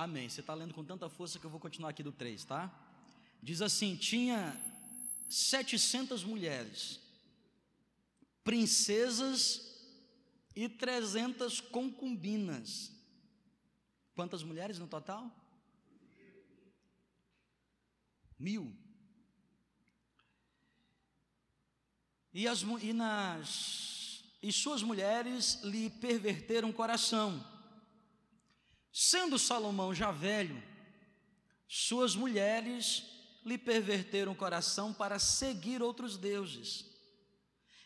Amém. 0.00 0.30
Você 0.30 0.40
está 0.40 0.54
lendo 0.54 0.72
com 0.72 0.82
tanta 0.82 1.10
força 1.10 1.38
que 1.38 1.44
eu 1.44 1.50
vou 1.50 1.60
continuar 1.60 1.90
aqui 1.90 2.02
do 2.02 2.10
3, 2.10 2.42
tá? 2.44 2.72
Diz 3.42 3.60
assim: 3.60 3.94
tinha 3.96 4.58
700 5.28 6.24
mulheres, 6.24 6.98
princesas 8.42 9.78
e 10.56 10.70
300 10.70 11.60
concubinas. 11.60 12.90
Quantas 14.14 14.42
mulheres 14.42 14.78
no 14.78 14.86
total? 14.86 15.30
Mil. 18.38 18.74
E, 22.32 22.48
as, 22.48 22.62
e, 22.62 22.92
nas, 22.94 24.24
e 24.42 24.50
suas 24.50 24.82
mulheres 24.82 25.60
lhe 25.62 25.90
perverteram 25.90 26.70
o 26.70 26.72
coração. 26.72 27.49
Sendo 28.92 29.38
Salomão 29.38 29.94
já 29.94 30.10
velho, 30.10 30.62
suas 31.68 32.16
mulheres 32.16 33.04
lhe 33.44 33.56
perverteram 33.56 34.32
o 34.32 34.36
coração 34.36 34.92
para 34.92 35.18
seguir 35.18 35.82
outros 35.82 36.16
deuses. 36.16 36.84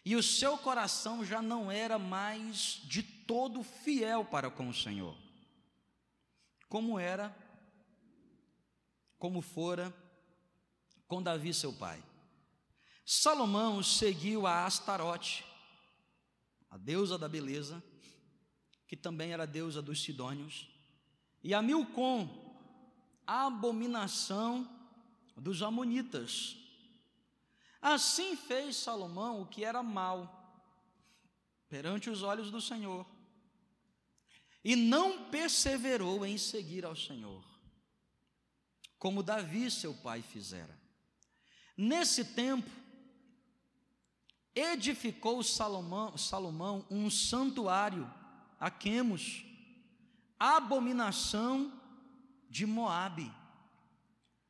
E 0.04 0.16
o 0.16 0.22
seu 0.22 0.58
coração 0.58 1.24
já 1.24 1.40
não 1.40 1.70
era 1.70 1.98
mais 1.98 2.80
de 2.84 3.02
todo 3.02 3.62
fiel 3.62 4.24
para 4.24 4.50
com 4.50 4.68
o 4.68 4.74
Senhor. 4.74 5.16
Como 6.68 6.98
era, 6.98 7.34
como 9.18 9.40
fora 9.40 9.94
com 11.06 11.22
Davi 11.22 11.54
seu 11.54 11.72
pai. 11.72 12.02
Salomão 13.06 13.82
seguiu 13.82 14.46
a 14.46 14.64
Astarote, 14.64 15.44
a 16.70 16.76
deusa 16.76 17.18
da 17.18 17.28
beleza, 17.28 17.82
que 18.86 18.96
também 18.96 19.32
era 19.32 19.46
deusa 19.46 19.80
dos 19.80 20.02
Sidônios, 20.02 20.73
e 21.44 21.52
a 21.52 21.60
Milcom, 21.60 22.26
a 23.26 23.46
abominação 23.46 24.66
dos 25.36 25.62
Amonitas. 25.62 26.56
Assim 27.82 28.34
fez 28.34 28.76
Salomão 28.76 29.42
o 29.42 29.46
que 29.46 29.62
era 29.62 29.82
mal 29.82 30.40
perante 31.68 32.08
os 32.08 32.22
olhos 32.22 32.50
do 32.50 32.60
Senhor, 32.60 33.04
e 34.62 34.74
não 34.74 35.24
perseverou 35.24 36.24
em 36.24 36.38
seguir 36.38 36.84
ao 36.84 36.96
Senhor, 36.96 37.44
como 38.98 39.22
Davi 39.22 39.70
seu 39.70 39.92
pai 39.92 40.22
fizera. 40.22 40.78
Nesse 41.76 42.24
tempo, 42.24 42.70
edificou 44.54 45.42
Salomão, 45.42 46.16
Salomão 46.16 46.86
um 46.88 47.10
santuário 47.10 48.10
a 48.58 48.70
Quemos, 48.70 49.44
abominação 50.38 51.72
de 52.48 52.66
Moabe, 52.66 53.32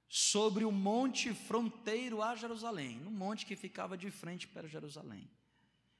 sobre 0.08 0.64
o 0.64 0.70
monte 0.70 1.34
fronteiro 1.34 2.22
a 2.22 2.36
Jerusalém, 2.36 2.98
no 3.00 3.10
monte 3.10 3.44
que 3.44 3.56
ficava 3.56 3.96
de 3.98 4.10
frente 4.10 4.46
para 4.46 4.68
Jerusalém. 4.68 5.28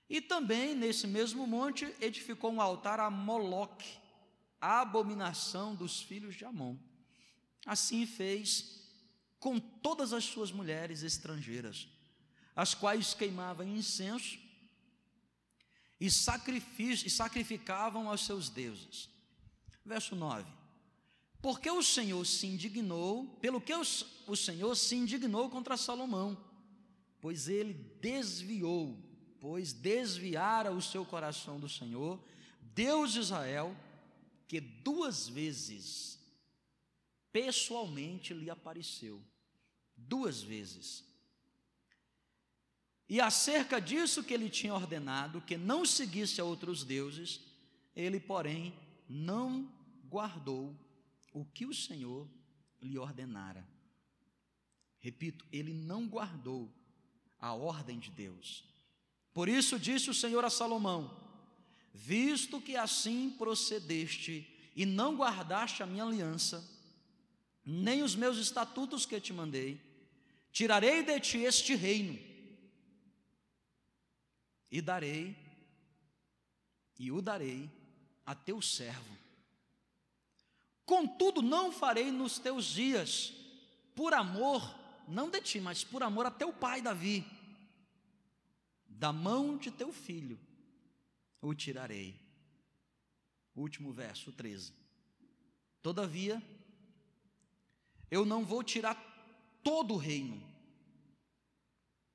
E 0.09 0.21
também 0.21 0.75
nesse 0.75 1.07
mesmo 1.07 1.47
monte 1.47 1.93
edificou 2.01 2.53
um 2.53 2.61
altar 2.61 3.01
a 3.01 3.11
Moloque, 3.11 3.99
a 4.61 4.83
abominação 4.83 5.75
dos 5.75 6.01
filhos 6.01 6.37
de 6.37 6.45
Amon. 6.45 6.77
Assim 7.67 8.07
fez 8.07 8.85
com 9.41 9.59
todas 9.59 10.13
as 10.13 10.25
suas 10.25 10.53
mulheres 10.53 11.03
estrangeiras, 11.03 11.89
as 12.55 12.73
quais 12.75 13.15
queimavam 13.15 13.67
incenso 13.67 14.39
e, 16.01 16.11
sacrificavam 16.11 18.09
aos 18.09 18.25
seus 18.25 18.49
deuses. 18.49 19.09
Verso 19.85 20.17
9: 20.17 20.51
Porque 21.43 21.71
o 21.71 21.83
Senhor 21.83 22.25
se 22.25 22.47
indignou, 22.47 23.27
pelo 23.41 23.61
que 23.61 23.73
o 23.75 24.37
Senhor 24.37 24.75
se 24.75 24.97
indignou 24.97 25.51
contra 25.51 25.77
Salomão, 25.77 26.37
pois 27.21 27.49
ele 27.49 27.75
desviou, 28.01 28.99
pois 29.41 29.73
desviara 29.73 30.73
o 30.73 30.81
seu 30.81 31.05
coração 31.05 31.61
do 31.61 31.69
Senhor, 31.69 32.19
Deus 32.61 33.13
de 33.13 33.21
Israel, 33.21 33.77
que 34.49 34.61
duas 34.61 35.29
vezes 35.29 36.19
pessoalmente 37.33 38.33
lhe 38.33 38.49
apareceu. 38.49 39.21
Duas 39.97 40.43
vezes. 40.43 41.05
E 43.09 43.21
acerca 43.21 43.81
disso 43.81 44.25
que 44.25 44.33
ele 44.33 44.49
tinha 44.49 44.75
ordenado, 44.75 45.41
que 45.41 45.57
não 45.57 45.85
seguisse 45.85 46.41
a 46.41 46.45
outros 46.45 46.85
deuses, 46.85 47.41
ele, 47.95 48.19
porém, 48.19 48.73
não 49.09 49.71
guardou 50.15 50.73
o 51.33 51.45
que 51.45 51.67
o 51.67 51.75
Senhor 51.75 52.29
lhe 52.81 52.97
ordenara. 52.97 53.67
Repito, 55.01 55.45
ele 55.53 55.75
não 55.75 56.07
guardou 56.07 56.73
a 57.41 57.53
ordem 57.53 57.99
de 57.99 58.13
Deus. 58.13 58.65
Por 59.33 59.49
isso 59.49 59.77
disse 59.77 60.09
o 60.09 60.15
Senhor 60.15 60.45
a 60.45 60.51
Salomão: 60.51 61.21
Visto 61.93 62.61
que 62.61 62.77
assim 62.77 63.29
procedeste 63.37 64.49
e 64.77 64.87
não 64.87 65.17
guardaste 65.17 65.83
a 65.83 65.87
minha 65.87 66.05
aliança, 66.05 66.65
nem 67.65 68.01
os 68.05 68.15
meus 68.15 68.39
estatutos 68.39 69.05
que 69.05 69.21
te 69.21 69.33
mandei, 69.33 69.81
tirarei 70.53 71.03
de 71.03 71.19
ti 71.19 71.39
este 71.39 71.75
reino 71.75 72.17
e 74.71 74.81
darei, 74.81 75.37
e 77.01 77.11
o 77.11 77.21
darei 77.21 77.69
a 78.25 78.33
teu 78.33 78.63
servo. 78.63 79.24
Contudo, 80.85 81.41
não 81.41 81.73
farei 81.73 82.11
nos 82.11 82.39
teus 82.39 82.67
dias, 82.67 83.33
por 83.95 84.13
amor, 84.13 84.63
não 85.09 85.31
de 85.31 85.41
ti, 85.41 85.61
mas 85.61 85.83
por 85.83 86.03
amor 86.03 86.27
a 86.27 86.31
teu 86.31 86.53
pai 86.53 86.83
Davi, 86.83 87.25
da 88.87 89.13
mão 89.13 89.57
de 89.57 89.71
teu 89.71 89.93
filho, 89.93 90.39
o 91.41 91.55
tirarei. 91.55 92.21
Último 93.55 93.93
verso, 93.93 94.33
13. 94.33 94.73
Todavia, 95.81 96.43
eu 98.11 98.25
não 98.25 98.45
vou 98.45 98.63
tirar 98.63 98.95
todo 99.63 99.95
o 99.95 99.99
reino, 99.99 100.43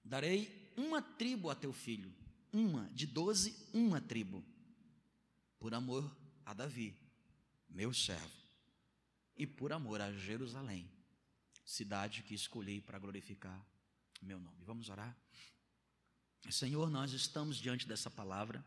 darei 0.04 0.72
uma 0.76 1.02
tribo 1.02 1.50
a 1.50 1.56
teu 1.56 1.74
filho, 1.74 2.14
uma, 2.52 2.90
de 2.90 3.06
doze, 3.06 3.56
uma 3.74 4.02
tribo, 4.02 4.44
por 5.60 5.74
amor 5.74 6.10
a 6.46 6.54
Davi, 6.54 6.96
meu 7.70 7.94
servo, 7.94 8.39
e 9.40 9.48
por 9.48 9.72
amor 9.72 10.02
a 10.02 10.12
Jerusalém, 10.12 10.92
cidade 11.66 12.24
que 12.24 12.36
escolhi 12.36 12.82
para 12.82 13.00
glorificar 13.00 13.66
meu 14.22 14.38
nome. 14.38 14.62
Vamos 14.66 14.90
orar? 14.90 15.18
Senhor, 16.52 16.90
nós 16.90 17.14
estamos 17.14 17.56
diante 17.58 17.88
dessa 17.88 18.12
palavra, 18.12 18.64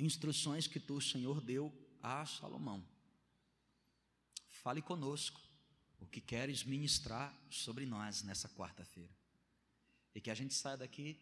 instruções 0.00 0.66
que 0.66 0.80
tu, 0.80 1.00
Senhor, 1.00 1.40
deu 1.40 1.72
a 2.02 2.26
Salomão. 2.26 2.84
Fale 4.48 4.82
conosco 4.82 5.40
o 6.00 6.06
que 6.06 6.20
queres 6.20 6.64
ministrar 6.64 7.32
sobre 7.48 7.86
nós 7.86 8.22
nessa 8.24 8.48
quarta-feira. 8.48 9.14
E 10.12 10.20
que 10.20 10.30
a 10.30 10.34
gente 10.34 10.54
saia 10.54 10.78
daqui 10.78 11.20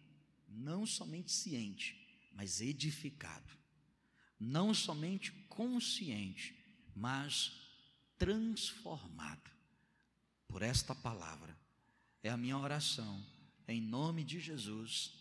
não 0.48 0.86
somente 0.86 1.30
ciente, 1.30 2.18
mas 2.32 2.62
edificado. 2.62 3.52
Não 4.40 4.72
somente 4.72 5.30
consciente, 5.48 6.56
mas 6.94 7.63
transformado 8.24 9.50
por 10.48 10.62
esta 10.62 10.94
palavra. 10.94 11.54
É 12.22 12.30
a 12.30 12.38
minha 12.38 12.56
oração, 12.56 13.22
em 13.68 13.82
nome 13.82 14.24
de 14.24 14.40
Jesus. 14.40 15.12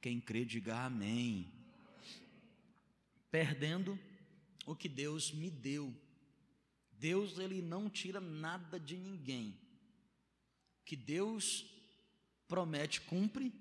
Quem 0.00 0.20
crê, 0.20 0.44
diga 0.44 0.84
amém. 0.84 1.52
Perdendo 3.30 3.96
o 4.66 4.74
que 4.74 4.88
Deus 4.88 5.30
me 5.30 5.50
deu. 5.50 5.94
Deus, 6.90 7.38
ele 7.38 7.62
não 7.62 7.88
tira 7.88 8.20
nada 8.20 8.80
de 8.80 8.96
ninguém. 8.96 9.56
Que 10.84 10.96
Deus 10.96 11.64
promete, 12.48 13.02
cumpre, 13.02 13.52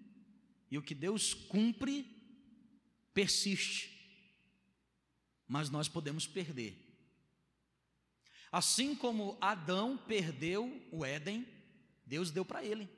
e 0.71 0.77
o 0.79 0.81
que 0.81 0.95
Deus 0.95 1.35
cumpre, 1.35 2.03
persiste. 3.13 3.91
Mas 5.47 5.69
nós 5.69 5.87
podemos 5.87 6.25
perder. 6.25 6.80
Assim 8.51 8.95
como 8.95 9.37
Adão 9.39 9.97
perdeu 9.97 10.81
o 10.91 11.05
Éden, 11.05 11.47
Deus 12.05 12.31
deu 12.31 12.43
para 12.43 12.63
ele. 12.63 12.89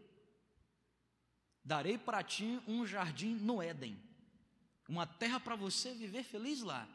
Darei 1.64 1.98
para 1.98 2.24
ti 2.24 2.60
um 2.68 2.86
jardim 2.86 3.36
no 3.36 3.62
Éden, 3.62 3.98
uma 4.90 5.06
terra 5.06 5.40
para 5.40 5.56
você 5.56 5.94
viver 5.94 6.24
feliz 6.24 6.62
lá. 6.62 6.88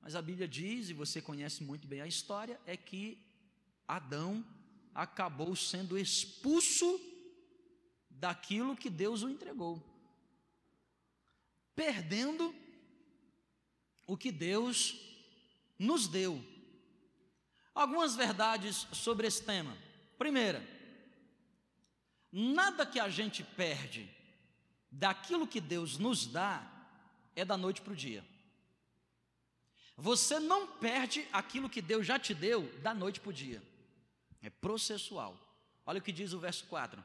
Mas 0.00 0.14
a 0.14 0.22
Bíblia 0.22 0.48
diz, 0.48 0.88
e 0.88 0.92
você 0.92 1.20
conhece 1.20 1.62
muito 1.62 1.86
bem 1.86 2.00
a 2.00 2.06
história, 2.06 2.60
é 2.66 2.76
que 2.76 3.18
Adão 3.86 4.44
acabou 4.94 5.54
sendo 5.54 5.98
expulso 5.98 7.00
daquilo 8.08 8.76
que 8.76 8.88
Deus 8.88 9.22
o 9.22 9.28
entregou 9.28 9.92
perdendo 11.74 12.54
o 14.06 14.16
que 14.16 14.30
Deus 14.30 14.96
nos 15.78 16.06
deu. 16.06 16.42
Algumas 17.74 18.14
verdades 18.14 18.86
sobre 18.92 19.26
esse 19.26 19.42
tema. 19.42 19.76
Primeira, 20.18 20.62
nada 22.30 22.84
que 22.84 23.00
a 23.00 23.08
gente 23.08 23.42
perde 23.42 24.08
daquilo 24.90 25.46
que 25.46 25.60
Deus 25.60 25.98
nos 25.98 26.26
dá 26.26 26.70
é 27.34 27.44
da 27.44 27.56
noite 27.56 27.80
para 27.80 27.92
o 27.92 27.96
dia. 27.96 28.24
Você 29.96 30.38
não 30.38 30.66
perde 30.66 31.26
aquilo 31.32 31.68
que 31.68 31.80
Deus 31.80 32.06
já 32.06 32.18
te 32.18 32.34
deu 32.34 32.62
da 32.80 32.92
noite 32.92 33.20
para 33.20 33.30
o 33.30 33.32
dia. 33.32 33.62
É 34.42 34.50
processual. 34.50 35.38
Olha 35.86 35.98
o 35.98 36.02
que 36.02 36.12
diz 36.12 36.32
o 36.32 36.38
verso 36.38 36.64
4. 36.66 37.02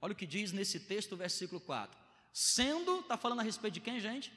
Olha 0.00 0.12
o 0.12 0.16
que 0.16 0.26
diz 0.26 0.52
nesse 0.52 0.80
texto 0.80 1.12
o 1.12 1.16
versículo 1.16 1.60
4. 1.60 1.98
Sendo, 2.32 3.00
está 3.00 3.16
falando 3.16 3.40
a 3.40 3.42
respeito 3.42 3.74
de 3.74 3.80
quem, 3.80 3.98
gente? 3.98 4.32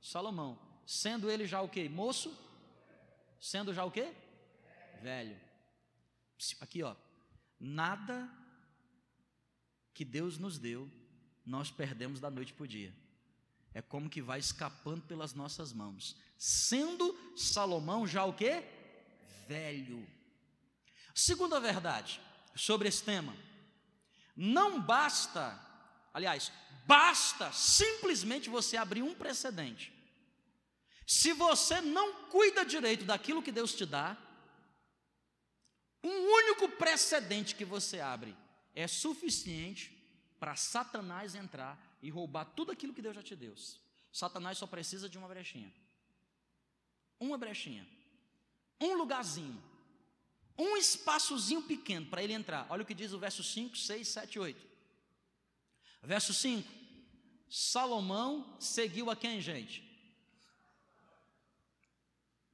Salomão. 0.00 0.58
Sendo 0.86 1.30
ele 1.30 1.46
já 1.46 1.60
o 1.60 1.68
quê? 1.68 1.88
Moço? 1.88 2.36
Sendo 3.40 3.72
já 3.72 3.84
o 3.84 3.90
quê? 3.90 4.12
Velho. 5.02 5.38
Aqui, 6.60 6.82
ó. 6.82 6.94
Nada 7.58 8.28
que 9.92 10.04
Deus 10.04 10.38
nos 10.38 10.58
deu, 10.58 10.90
nós 11.46 11.70
perdemos 11.70 12.20
da 12.20 12.30
noite 12.30 12.52
para 12.52 12.64
o 12.64 12.68
dia. 12.68 12.92
É 13.72 13.80
como 13.80 14.10
que 14.10 14.20
vai 14.20 14.38
escapando 14.38 15.02
pelas 15.02 15.34
nossas 15.34 15.72
mãos. 15.72 16.16
Sendo 16.36 17.16
Salomão 17.36 18.06
já 18.06 18.24
o 18.24 18.32
quê? 18.32 18.62
Velho. 19.46 20.06
Segunda 21.14 21.60
verdade 21.60 22.20
sobre 22.56 22.88
esse 22.88 23.02
tema. 23.04 23.36
Não 24.36 24.80
basta, 24.80 25.58
aliás, 26.12 26.50
basta 26.86 27.52
simplesmente 27.52 28.50
você 28.50 28.76
abrir 28.76 29.02
um 29.02 29.14
precedente. 29.14 29.93
Se 31.06 31.32
você 31.32 31.80
não 31.80 32.24
cuida 32.24 32.64
direito 32.64 33.04
daquilo 33.04 33.42
que 33.42 33.52
Deus 33.52 33.74
te 33.74 33.84
dá, 33.84 34.16
um 36.02 36.32
único 36.32 36.68
precedente 36.70 37.54
que 37.54 37.64
você 37.64 38.00
abre 38.00 38.36
é 38.74 38.86
suficiente 38.86 39.90
para 40.38 40.56
Satanás 40.56 41.34
entrar 41.34 41.78
e 42.02 42.10
roubar 42.10 42.44
tudo 42.44 42.72
aquilo 42.72 42.92
que 42.92 43.00
Deus 43.00 43.14
já 43.14 43.22
te 43.22 43.34
deu. 43.34 43.54
Satanás 44.12 44.58
só 44.58 44.66
precisa 44.66 45.08
de 45.08 45.16
uma 45.16 45.28
brechinha. 45.28 45.72
Uma 47.18 47.38
brechinha. 47.38 47.86
Um 48.80 48.94
lugarzinho. 48.94 49.62
Um 50.58 50.76
espaçozinho 50.76 51.62
pequeno 51.62 52.06
para 52.06 52.22
ele 52.22 52.32
entrar. 52.32 52.66
Olha 52.68 52.82
o 52.82 52.86
que 52.86 52.94
diz 52.94 53.12
o 53.12 53.18
verso 53.18 53.42
5, 53.42 53.76
6, 53.76 54.06
7, 54.06 54.38
8. 54.38 54.66
Verso 56.02 56.34
5. 56.34 56.68
Salomão 57.48 58.56
seguiu 58.60 59.10
a 59.10 59.16
quem, 59.16 59.40
gente? 59.40 59.93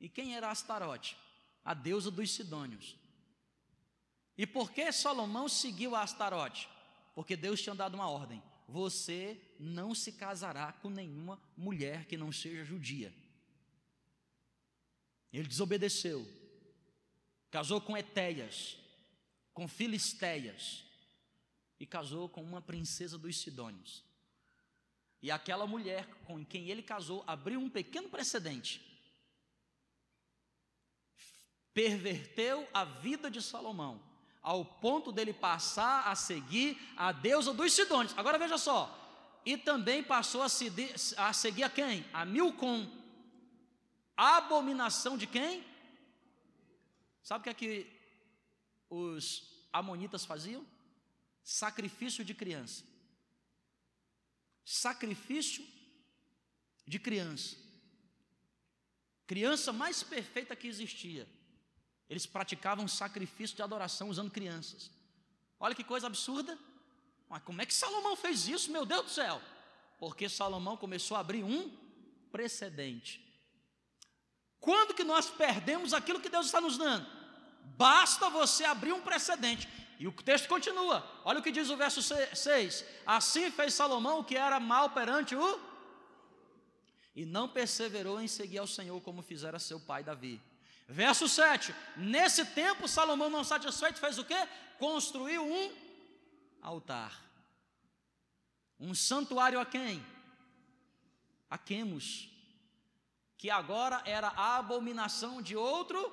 E 0.00 0.08
quem 0.08 0.34
era 0.34 0.50
Astarote? 0.50 1.16
A 1.64 1.74
deusa 1.74 2.10
dos 2.10 2.30
Sidônios. 2.30 2.96
E 4.36 4.46
por 4.46 4.72
que 4.72 4.90
Salomão 4.90 5.48
seguiu 5.48 5.94
Astarote? 5.94 6.68
Porque 7.14 7.36
Deus 7.36 7.60
tinha 7.60 7.74
dado 7.74 7.94
uma 7.94 8.08
ordem: 8.08 8.42
você 8.66 9.38
não 9.58 9.94
se 9.94 10.12
casará 10.12 10.72
com 10.72 10.88
nenhuma 10.88 11.38
mulher 11.56 12.06
que 12.06 12.16
não 12.16 12.32
seja 12.32 12.64
judia. 12.64 13.12
Ele 15.32 15.46
desobedeceu, 15.46 16.26
casou 17.50 17.80
com 17.80 17.96
Etéias, 17.96 18.78
com 19.52 19.68
Filisteias, 19.68 20.84
e 21.78 21.86
casou 21.86 22.28
com 22.28 22.42
uma 22.42 22.62
princesa 22.62 23.18
dos 23.18 23.38
Sidônios. 23.38 24.02
E 25.22 25.30
aquela 25.30 25.66
mulher 25.66 26.06
com 26.24 26.44
quem 26.44 26.70
ele 26.70 26.82
casou 26.82 27.22
abriu 27.26 27.60
um 27.60 27.68
pequeno 27.68 28.08
precedente. 28.08 28.89
Perverteu 31.72 32.68
a 32.74 32.84
vida 32.84 33.30
de 33.30 33.40
Salomão, 33.40 34.00
ao 34.42 34.64
ponto 34.64 35.12
dele 35.12 35.32
passar 35.32 36.08
a 36.08 36.14
seguir 36.14 36.78
a 36.96 37.12
deusa 37.12 37.52
dos 37.52 37.72
Sidônios. 37.72 38.16
Agora 38.16 38.38
veja 38.38 38.58
só, 38.58 38.96
e 39.44 39.56
também 39.56 40.02
passou 40.02 40.42
a, 40.42 40.46
a, 40.46 41.32
seguir 41.32 41.62
a 41.62 41.70
quem? 41.70 42.04
A 42.12 42.24
Milcom. 42.24 42.88
Abominação 44.16 45.16
de 45.16 45.26
quem? 45.26 45.64
Sabe 47.22 47.40
o 47.40 47.44
que 47.44 47.50
é 47.50 47.54
que 47.54 47.86
os 48.90 49.66
amonitas 49.72 50.24
faziam? 50.24 50.66
Sacrifício 51.42 52.24
de 52.24 52.34
criança. 52.34 52.84
Sacrifício 54.64 55.66
de 56.86 56.98
criança. 56.98 57.56
Criança 59.26 59.72
mais 59.72 60.02
perfeita 60.02 60.56
que 60.56 60.66
existia. 60.66 61.26
Eles 62.10 62.26
praticavam 62.26 62.88
sacrifício 62.88 63.54
de 63.54 63.62
adoração 63.62 64.08
usando 64.08 64.32
crianças. 64.32 64.90
Olha 65.60 65.76
que 65.76 65.84
coisa 65.84 66.08
absurda. 66.08 66.58
Mas 67.28 67.42
como 67.44 67.62
é 67.62 67.66
que 67.66 67.72
Salomão 67.72 68.16
fez 68.16 68.48
isso, 68.48 68.72
meu 68.72 68.84
Deus 68.84 69.04
do 69.04 69.10
céu? 69.10 69.40
Porque 69.96 70.28
Salomão 70.28 70.76
começou 70.76 71.16
a 71.16 71.20
abrir 71.20 71.44
um 71.44 71.70
precedente. 72.32 73.24
Quando 74.58 74.92
que 74.92 75.04
nós 75.04 75.30
perdemos 75.30 75.94
aquilo 75.94 76.20
que 76.20 76.28
Deus 76.28 76.46
está 76.46 76.60
nos 76.60 76.76
dando? 76.76 77.06
Basta 77.76 78.28
você 78.28 78.64
abrir 78.64 78.92
um 78.92 79.00
precedente. 79.00 79.68
E 80.00 80.08
o 80.08 80.12
texto 80.12 80.48
continua. 80.48 81.08
Olha 81.24 81.38
o 81.38 81.42
que 81.42 81.52
diz 81.52 81.70
o 81.70 81.76
verso 81.76 82.02
6. 82.02 82.84
Assim 83.06 83.52
fez 83.52 83.72
Salomão 83.74 84.18
o 84.18 84.24
que 84.24 84.36
era 84.36 84.58
mal 84.58 84.90
perante 84.90 85.36
o. 85.36 85.60
E 87.14 87.24
não 87.24 87.48
perseverou 87.48 88.20
em 88.20 88.26
seguir 88.26 88.58
ao 88.58 88.66
Senhor 88.66 89.00
como 89.02 89.22
fizera 89.22 89.60
seu 89.60 89.78
pai 89.78 90.02
Davi. 90.02 90.40
Verso 90.90 91.28
7. 91.28 91.72
Nesse 91.96 92.44
tempo, 92.44 92.88
Salomão, 92.88 93.30
não 93.30 93.44
satisfeito, 93.44 94.00
fez 94.00 94.18
o 94.18 94.24
quê? 94.24 94.34
Construiu 94.76 95.46
um 95.46 95.72
altar. 96.60 97.16
Um 98.78 98.92
santuário 98.92 99.60
a 99.60 99.64
quem? 99.64 100.04
A 101.48 101.56
Quemos. 101.56 102.28
Que 103.38 103.48
agora 103.50 104.02
era 104.04 104.28
a 104.28 104.56
abominação 104.56 105.40
de 105.40 105.56
outro 105.56 106.10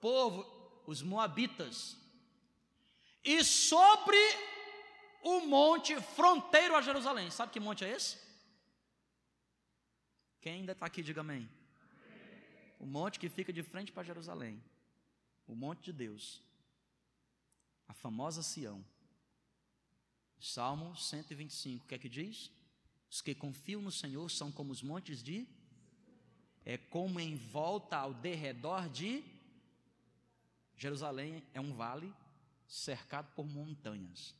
povo, 0.00 0.44
os 0.86 1.02
Moabitas. 1.02 1.96
E 3.22 3.44
sobre 3.44 4.18
o 5.22 5.40
monte 5.46 5.94
fronteiro 6.00 6.74
a 6.74 6.82
Jerusalém. 6.82 7.30
Sabe 7.30 7.52
que 7.52 7.60
monte 7.60 7.84
é 7.84 7.90
esse? 7.92 8.18
Quem 10.40 10.54
ainda 10.54 10.72
está 10.72 10.86
aqui, 10.86 11.00
diga 11.00 11.20
amém. 11.20 11.48
O 12.80 12.86
monte 12.86 13.20
que 13.20 13.28
fica 13.28 13.52
de 13.52 13.62
frente 13.62 13.92
para 13.92 14.02
Jerusalém. 14.02 14.60
O 15.46 15.54
monte 15.54 15.84
de 15.84 15.92
Deus. 15.92 16.42
A 17.86 17.94
famosa 17.94 18.42
Sião. 18.42 18.84
Salmo 20.40 20.96
125, 20.96 21.84
o 21.84 21.86
que 21.86 21.94
é 21.94 21.98
que 21.98 22.08
diz? 22.08 22.50
Os 23.10 23.20
que 23.20 23.34
confiam 23.34 23.82
no 23.82 23.92
Senhor 23.92 24.28
são 24.30 24.50
como 24.50 24.72
os 24.72 24.82
montes 24.82 25.22
de 25.22 25.46
é 26.64 26.78
como 26.78 27.20
em 27.20 27.36
volta 27.36 27.96
ao 27.96 28.14
derredor 28.14 28.88
de 28.88 29.24
Jerusalém 30.76 31.42
é 31.52 31.60
um 31.60 31.74
vale 31.74 32.14
cercado 32.66 33.30
por 33.34 33.46
montanhas. 33.46 34.34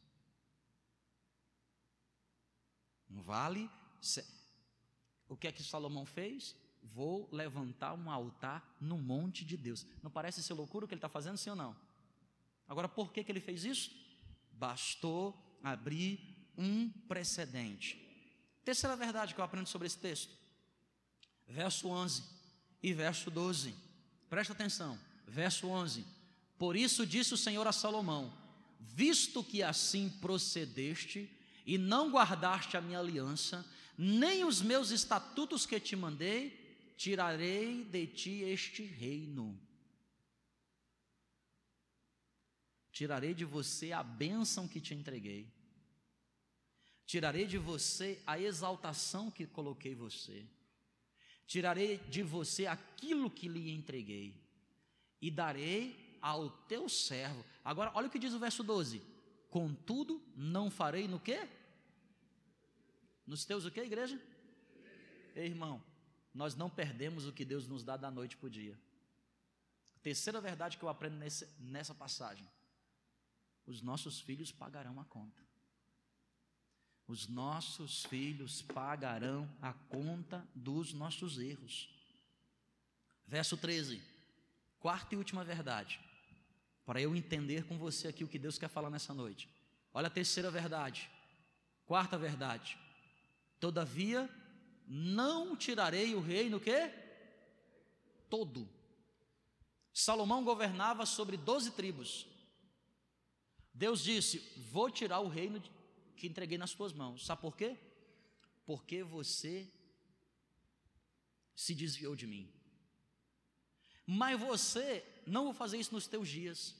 Um 3.10 3.20
vale. 3.20 3.68
O 5.28 5.36
que 5.36 5.48
é 5.48 5.52
que 5.52 5.62
Salomão 5.62 6.06
fez? 6.06 6.56
Vou 6.82 7.28
levantar 7.30 7.94
um 7.94 8.10
altar 8.10 8.76
no 8.80 8.98
monte 8.98 9.44
de 9.44 9.56
Deus. 9.56 9.86
Não 10.02 10.10
parece 10.10 10.42
ser 10.42 10.54
loucura 10.54 10.84
o 10.84 10.88
que 10.88 10.94
ele 10.94 10.98
está 10.98 11.08
fazendo, 11.08 11.36
sim 11.36 11.50
ou 11.50 11.56
não? 11.56 11.76
Agora, 12.68 12.88
por 12.88 13.12
que, 13.12 13.22
que 13.24 13.32
ele 13.32 13.40
fez 13.40 13.64
isso? 13.64 13.90
Bastou 14.52 15.36
abrir 15.62 16.20
um 16.56 16.88
precedente. 17.08 17.98
Terceira 18.64 18.96
verdade 18.96 19.34
que 19.34 19.40
eu 19.40 19.44
aprendo 19.44 19.66
sobre 19.66 19.86
esse 19.86 19.98
texto, 19.98 20.32
verso 21.46 21.88
11 21.88 22.22
e 22.82 22.92
verso 22.92 23.30
12. 23.30 23.74
Presta 24.28 24.52
atenção, 24.52 24.98
verso 25.26 25.66
11. 25.66 26.04
Por 26.58 26.76
isso 26.76 27.06
disse 27.06 27.34
o 27.34 27.38
Senhor 27.38 27.66
a 27.66 27.72
Salomão: 27.72 28.32
Visto 28.78 29.42
que 29.42 29.62
assim 29.62 30.10
procedeste 30.20 31.30
e 31.64 31.78
não 31.78 32.10
guardaste 32.10 32.76
a 32.76 32.80
minha 32.80 32.98
aliança, 32.98 33.64
nem 33.96 34.44
os 34.44 34.60
meus 34.60 34.90
estatutos 34.90 35.66
que 35.66 35.80
te 35.80 35.96
mandei, 35.96 36.59
tirarei 37.00 37.82
de 37.82 38.06
ti 38.06 38.42
este 38.42 38.84
reino. 38.84 39.58
Tirarei 42.92 43.32
de 43.32 43.46
você 43.46 43.90
a 43.90 44.02
bênção 44.02 44.68
que 44.68 44.82
te 44.82 44.92
entreguei. 44.92 45.50
Tirarei 47.06 47.46
de 47.46 47.56
você 47.56 48.20
a 48.26 48.38
exaltação 48.38 49.30
que 49.30 49.46
coloquei 49.46 49.94
você. 49.94 50.46
Tirarei 51.46 51.96
de 51.96 52.22
você 52.22 52.66
aquilo 52.66 53.30
que 53.30 53.48
lhe 53.48 53.70
entreguei. 53.70 54.34
E 55.22 55.30
darei 55.30 56.18
ao 56.20 56.50
teu 56.50 56.86
servo. 56.86 57.42
Agora, 57.64 57.92
olha 57.94 58.08
o 58.08 58.10
que 58.10 58.18
diz 58.18 58.34
o 58.34 58.38
verso 58.38 58.62
12. 58.62 59.00
Contudo, 59.48 60.22
não 60.36 60.70
farei 60.70 61.08
no 61.08 61.18
quê? 61.18 61.48
Nos 63.26 63.46
teus 63.46 63.64
o 63.64 63.70
quê, 63.70 63.80
igreja? 63.80 64.20
Ei, 65.34 65.46
irmão, 65.46 65.82
nós 66.32 66.54
não 66.54 66.70
perdemos 66.70 67.26
o 67.26 67.32
que 67.32 67.44
Deus 67.44 67.66
nos 67.66 67.82
dá 67.82 67.96
da 67.96 68.10
noite 68.10 68.36
para 68.36 68.46
o 68.46 68.50
dia. 68.50 68.78
Terceira 70.02 70.40
verdade 70.40 70.78
que 70.78 70.82
eu 70.82 70.88
aprendo 70.88 71.16
nesse, 71.16 71.46
nessa 71.58 71.94
passagem: 71.94 72.48
os 73.66 73.82
nossos 73.82 74.20
filhos 74.20 74.50
pagarão 74.50 74.98
a 75.00 75.04
conta. 75.04 75.40
Os 77.06 77.26
nossos 77.26 78.04
filhos 78.04 78.62
pagarão 78.62 79.50
a 79.60 79.72
conta 79.72 80.46
dos 80.54 80.92
nossos 80.92 81.38
erros. 81.38 81.88
Verso 83.26 83.56
13, 83.56 84.00
quarta 84.78 85.14
e 85.14 85.18
última 85.18 85.44
verdade, 85.44 86.00
para 86.86 87.00
eu 87.00 87.14
entender 87.14 87.64
com 87.64 87.76
você 87.76 88.08
aqui 88.08 88.22
o 88.22 88.28
que 88.28 88.38
Deus 88.38 88.58
quer 88.58 88.68
falar 88.68 88.90
nessa 88.90 89.12
noite. 89.12 89.48
Olha 89.92 90.06
a 90.06 90.10
terceira 90.10 90.50
verdade, 90.50 91.10
quarta 91.84 92.16
verdade. 92.16 92.78
Todavia, 93.58 94.30
não 94.92 95.56
tirarei 95.56 96.16
o 96.16 96.20
reino 96.20 96.58
que 96.58 96.92
todo. 98.28 98.68
Salomão 99.92 100.42
governava 100.42 101.06
sobre 101.06 101.36
doze 101.36 101.70
tribos. 101.70 102.26
Deus 103.72 104.02
disse: 104.02 104.40
Vou 104.72 104.90
tirar 104.90 105.20
o 105.20 105.28
reino 105.28 105.62
que 106.16 106.26
entreguei 106.26 106.58
nas 106.58 106.72
tuas 106.72 106.92
mãos. 106.92 107.24
Sabe 107.24 107.40
por 107.40 107.56
quê? 107.56 107.78
Porque 108.66 109.04
você 109.04 109.70
se 111.54 111.72
desviou 111.72 112.16
de 112.16 112.26
mim. 112.26 112.52
Mas 114.04 114.40
você, 114.40 115.06
não 115.24 115.44
vou 115.44 115.54
fazer 115.54 115.78
isso 115.78 115.94
nos 115.94 116.08
teus 116.08 116.28
dias. 116.28 116.74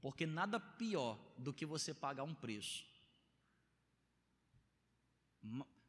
Porque 0.00 0.24
nada 0.24 0.60
pior 0.60 1.18
do 1.36 1.52
que 1.52 1.66
você 1.66 1.92
pagar 1.92 2.22
um 2.22 2.34
preço. 2.34 2.86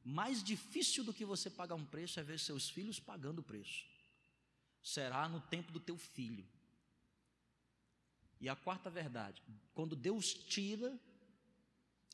Mais 0.04 0.44
difícil 0.44 1.04
do 1.04 1.14
que 1.14 1.24
você 1.24 1.50
pagar 1.50 1.76
um 1.76 1.86
preço 1.86 2.20
é 2.20 2.24
ver 2.24 2.40
seus 2.40 2.70
filhos 2.70 3.00
pagando 3.00 3.40
o 3.40 3.44
preço. 3.44 3.86
Será 4.82 5.30
no 5.30 5.40
tempo 5.40 5.72
do 5.72 5.80
teu 5.80 5.98
filho. 5.98 6.46
E 8.42 8.50
a 8.50 8.56
quarta 8.56 8.90
verdade, 8.90 9.42
quando 9.74 9.96
Deus 9.96 10.34
tira 10.34 11.00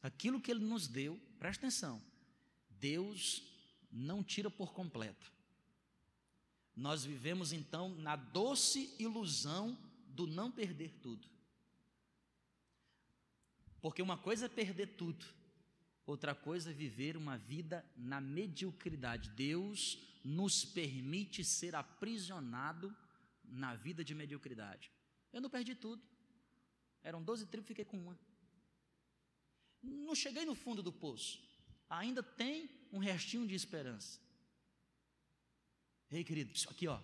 aquilo 0.03 0.39
que 0.39 0.51
Ele 0.51 0.63
nos 0.63 0.87
deu, 0.87 1.19
presta 1.39 1.65
atenção, 1.65 1.99
Deus 2.69 3.41
não 3.91 4.23
tira 4.23 4.51
por 4.51 4.71
completo. 4.71 5.31
Nós 6.75 7.03
vivemos 7.03 7.51
então 7.51 7.89
na 7.95 8.15
doce 8.15 8.95
ilusão 8.99 9.75
do 10.07 10.27
não 10.27 10.51
perder 10.51 10.93
tudo. 11.01 11.27
Porque 13.81 14.01
uma 14.01 14.17
coisa 14.17 14.45
é 14.45 14.49
perder 14.49 14.95
tudo, 14.95 15.25
outra 16.09 16.33
coisa 16.33 16.71
é 16.71 16.73
viver 16.73 17.15
uma 17.15 17.37
vida 17.37 17.85
na 17.95 18.19
mediocridade. 18.19 19.29
Deus 19.29 19.99
nos 20.23 20.65
permite 20.65 21.43
ser 21.43 21.75
aprisionado 21.75 22.95
na 23.43 23.75
vida 23.75 24.03
de 24.03 24.15
mediocridade. 24.15 24.91
Eu 25.31 25.41
não 25.41 25.49
perdi 25.49 25.75
tudo. 25.75 26.01
Eram 27.03 27.23
12 27.23 27.45
tribos, 27.47 27.67
fiquei 27.67 27.85
com 27.85 27.97
uma. 27.97 28.19
Não 29.81 30.15
cheguei 30.15 30.45
no 30.45 30.55
fundo 30.55 30.81
do 30.81 30.91
poço. 30.91 31.41
Ainda 31.89 32.21
tem 32.21 32.69
um 32.91 32.99
restinho 32.99 33.47
de 33.47 33.55
esperança. 33.55 34.19
Ei, 36.11 36.23
querido, 36.23 36.51
aqui 36.69 36.87
ó, 36.87 36.99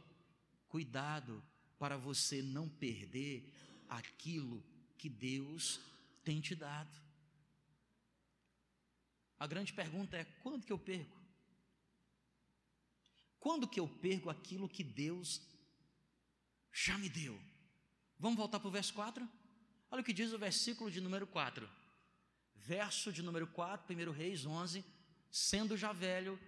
cuidado 0.67 1.43
para 1.77 1.95
você 1.95 2.41
não 2.41 2.67
perder 2.67 3.53
aquilo 3.87 4.63
que 4.97 5.07
Deus 5.07 5.79
tem 6.23 6.41
te 6.41 6.55
dado. 6.55 7.04
A 9.39 9.47
grande 9.47 9.73
pergunta 9.73 10.17
é: 10.17 10.23
quando 10.41 10.65
que 10.65 10.71
eu 10.71 10.79
perco? 10.79 11.15
Quando 13.39 13.67
que 13.67 13.79
eu 13.79 13.87
perco 13.87 14.29
aquilo 14.29 14.69
que 14.69 14.83
Deus 14.83 15.41
já 16.71 16.97
me 16.97 17.09
deu? 17.09 17.39
Vamos 18.17 18.37
voltar 18.37 18.59
para 18.59 18.67
o 18.67 18.71
verso 18.71 18.93
4? 18.93 19.27
Olha 19.91 20.01
o 20.01 20.03
que 20.03 20.13
diz 20.13 20.33
o 20.33 20.39
versículo 20.39 20.89
de 20.89 20.99
número 20.99 21.27
4. 21.27 21.69
Verso 22.55 23.13
de 23.13 23.21
número 23.21 23.45
4, 23.47 23.95
1 23.95 24.11
Reis 24.11 24.45
11: 24.45 24.83
Sendo 25.29 25.77
já 25.77 25.93
velho, 25.93 26.39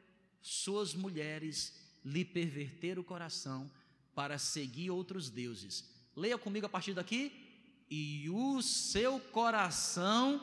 suas 0.41 0.93
mulheres 0.93 1.79
lhe 2.03 2.25
perverteram 2.25 3.01
o 3.01 3.05
coração 3.05 3.69
para 4.15 4.39
seguir 4.39 4.89
outros 4.89 5.29
deuses. 5.29 5.87
Leia 6.15 6.37
comigo 6.37 6.65
a 6.65 6.69
partir 6.69 6.93
daqui. 6.93 7.43
E 7.89 8.29
o 8.29 8.61
seu 8.61 9.19
coração 9.19 10.41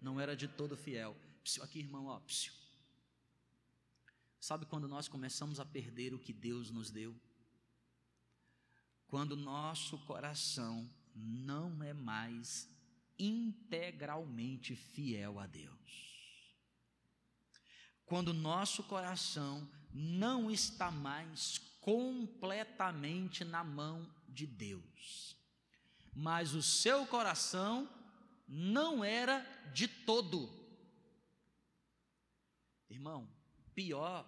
não 0.00 0.20
era 0.20 0.36
de 0.36 0.48
todo 0.48 0.76
fiel. 0.76 1.16
Psiu, 1.42 1.62
aqui, 1.62 1.78
irmão, 1.78 2.06
ó, 2.06 2.20
psiu. 2.20 2.52
Sabe 4.40 4.66
quando 4.66 4.88
nós 4.88 5.08
começamos 5.08 5.58
a 5.58 5.64
perder 5.64 6.14
o 6.14 6.18
que 6.18 6.32
Deus 6.32 6.70
nos 6.70 6.90
deu? 6.90 7.14
quando 9.08 9.34
nosso 9.34 9.96
coração 9.98 10.88
não 11.14 11.82
é 11.82 11.94
mais 11.94 12.68
integralmente 13.18 14.76
fiel 14.76 15.40
a 15.40 15.46
Deus. 15.46 15.74
Quando 18.04 18.32
nosso 18.32 18.84
coração 18.84 19.68
não 19.92 20.50
está 20.50 20.90
mais 20.90 21.58
completamente 21.80 23.44
na 23.44 23.64
mão 23.64 24.08
de 24.28 24.46
Deus, 24.46 25.36
mas 26.14 26.54
o 26.54 26.62
seu 26.62 27.06
coração 27.06 27.88
não 28.48 29.04
era 29.04 29.40
de 29.74 29.86
todo. 29.86 30.48
Irmão, 32.88 33.28
pior 33.74 34.26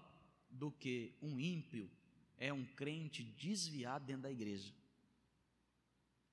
do 0.51 0.71
que 0.71 1.17
um 1.23 1.41
ímpio 1.41 1.91
é 2.37 2.53
um 2.53 2.67
crente 2.67 3.23
desviado 3.23 4.05
dentro 4.05 4.23
da 4.23 4.31
igreja. 4.31 4.73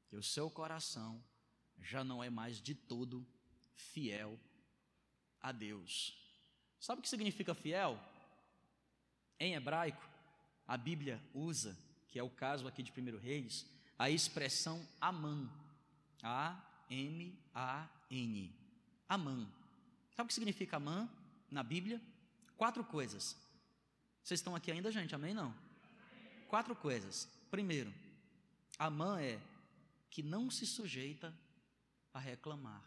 Que 0.09 0.17
o 0.17 0.23
seu 0.23 0.49
coração 0.49 1.23
já 1.79 2.03
não 2.03 2.23
é 2.23 2.29
mais 2.29 2.61
de 2.61 2.75
todo 2.75 3.25
fiel 3.73 4.37
a 5.39 5.51
Deus. 5.51 6.17
Sabe 6.79 6.99
o 6.99 7.01
que 7.01 7.09
significa 7.09 7.53
fiel? 7.53 7.99
Em 9.39 9.53
hebraico, 9.53 10.03
a 10.67 10.75
Bíblia 10.75 11.21
usa, 11.33 11.77
que 12.07 12.19
é 12.19 12.23
o 12.23 12.29
caso 12.29 12.67
aqui 12.67 12.81
de 12.83 12.91
1 12.91 13.17
Reis, 13.17 13.65
a 13.97 14.09
expressão 14.09 14.85
Amã. 14.99 15.49
A-M-A-N. 16.89 18.55
Amã. 19.07 19.47
Sabe 20.15 20.25
o 20.25 20.27
que 20.27 20.33
significa 20.33 20.77
Amã 20.77 21.09
na 21.49 21.63
Bíblia? 21.63 22.01
Quatro 22.57 22.83
coisas. 22.83 23.37
Vocês 24.23 24.39
estão 24.39 24.55
aqui 24.55 24.71
ainda, 24.71 24.91
gente? 24.91 25.15
Amém? 25.15 25.33
Não? 25.33 25.67
quatro 26.47 26.75
coisas. 26.75 27.27
Primeiro, 27.51 27.93
Amã 28.79 29.21
é 29.21 29.39
que 30.09 30.23
não 30.23 30.49
se 30.49 30.65
sujeita 30.65 31.33
a 32.13 32.19
reclamar. 32.19 32.83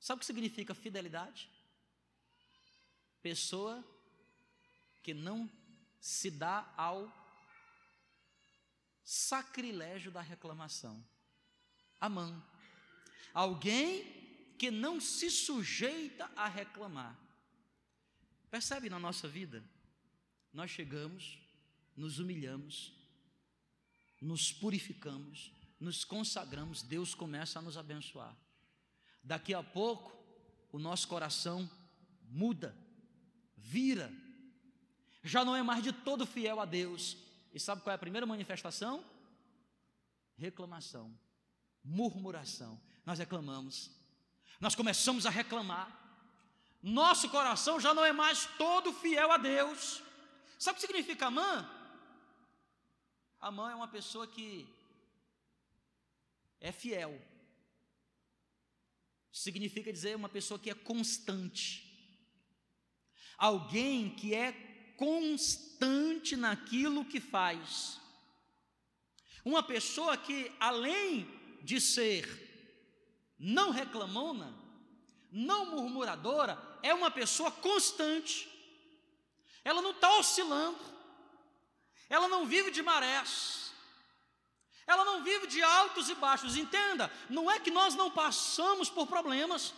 Sabe 0.00 0.18
o 0.18 0.20
que 0.20 0.26
significa 0.26 0.74
fidelidade? 0.74 1.48
Pessoa 3.22 3.82
que 5.02 5.14
não 5.14 5.50
se 6.00 6.30
dá 6.30 6.72
ao 6.76 7.10
sacrilégio 9.04 10.10
da 10.10 10.20
reclamação. 10.20 11.02
Amã. 12.00 12.42
Alguém 13.32 14.04
que 14.58 14.70
não 14.70 15.00
se 15.00 15.30
sujeita 15.30 16.30
a 16.36 16.48
reclamar. 16.48 17.18
Percebe 18.50 18.88
na 18.88 18.98
nossa 18.98 19.26
vida? 19.26 19.62
nós 20.54 20.70
chegamos, 20.70 21.36
nos 21.96 22.20
humilhamos, 22.20 22.92
nos 24.20 24.52
purificamos, 24.52 25.52
nos 25.80 26.04
consagramos, 26.04 26.80
Deus 26.80 27.12
começa 27.12 27.58
a 27.58 27.62
nos 27.62 27.76
abençoar. 27.76 28.34
Daqui 29.22 29.52
a 29.52 29.62
pouco, 29.62 30.16
o 30.70 30.78
nosso 30.78 31.08
coração 31.08 31.68
muda, 32.22 32.74
vira, 33.56 34.12
já 35.24 35.44
não 35.44 35.56
é 35.56 35.62
mais 35.62 35.82
de 35.82 35.92
todo 35.92 36.24
fiel 36.24 36.60
a 36.60 36.64
Deus. 36.64 37.16
E 37.52 37.58
sabe 37.58 37.82
qual 37.82 37.92
é 37.92 37.96
a 37.96 37.98
primeira 37.98 38.26
manifestação? 38.26 39.04
Reclamação, 40.36 41.12
murmuração. 41.84 42.80
Nós 43.04 43.18
reclamamos, 43.18 43.90
nós 44.58 44.74
começamos 44.74 45.26
a 45.26 45.30
reclamar. 45.30 46.00
Nosso 46.82 47.28
coração 47.28 47.78
já 47.78 47.94
não 47.94 48.04
é 48.04 48.12
mais 48.12 48.46
todo 48.58 48.92
fiel 48.92 49.30
a 49.30 49.36
Deus. 49.36 50.02
Sabe 50.58 50.78
o 50.78 50.80
que 50.80 50.86
significa 50.86 51.26
Amã? 51.26 51.70
Amã 53.40 53.70
é 53.70 53.74
uma 53.74 53.88
pessoa 53.88 54.26
que 54.26 54.66
é 56.60 56.72
fiel. 56.72 57.20
Significa 59.30 59.92
dizer 59.92 60.16
uma 60.16 60.28
pessoa 60.28 60.58
que 60.58 60.70
é 60.70 60.74
constante. 60.74 61.90
Alguém 63.36 64.14
que 64.14 64.34
é 64.34 64.52
constante 64.96 66.36
naquilo 66.36 67.04
que 67.04 67.20
faz. 67.20 68.00
Uma 69.44 69.62
pessoa 69.62 70.16
que, 70.16 70.50
além 70.58 71.28
de 71.64 71.80
ser 71.80 72.44
não 73.38 73.70
reclamona, 73.70 74.54
não 75.32 75.66
murmuradora, 75.66 76.58
é 76.82 76.92
uma 76.94 77.10
pessoa 77.10 77.50
constante. 77.50 78.48
Ela 79.64 79.80
não 79.80 79.92
está 79.92 80.18
oscilando. 80.18 80.78
Ela 82.08 82.28
não 82.28 82.46
vive 82.46 82.70
de 82.70 82.82
marés. 82.82 83.72
Ela 84.86 85.04
não 85.04 85.24
vive 85.24 85.46
de 85.46 85.62
altos 85.62 86.10
e 86.10 86.14
baixos. 86.14 86.56
Entenda, 86.56 87.10
não 87.30 87.50
é 87.50 87.58
que 87.58 87.70
nós 87.70 87.94
não 87.94 88.10
passamos 88.10 88.90
por 88.90 89.06
problemas. 89.06 89.74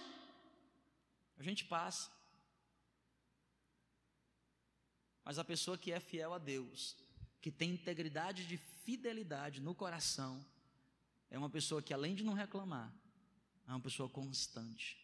A 1.39 1.43
gente 1.43 1.65
passa. 1.65 2.11
Mas 5.25 5.39
a 5.39 5.45
pessoa 5.45 5.79
que 5.79 5.93
é 5.93 6.01
fiel 6.01 6.35
a 6.35 6.39
Deus, 6.39 6.97
que 7.41 7.51
tem 7.51 7.71
integridade 7.71 8.45
de 8.45 8.57
fidelidade 8.57 9.61
no 9.61 9.75
coração, 9.75 10.45
é 11.31 11.39
uma 11.39 11.51
pessoa 11.51 11.83
que 11.83 11.93
além 11.93 12.15
de 12.15 12.25
não 12.25 12.35
reclamar, 12.35 12.93
é 13.67 13.71
uma 13.71 13.81
pessoa 13.81 14.09
constante, 14.09 14.99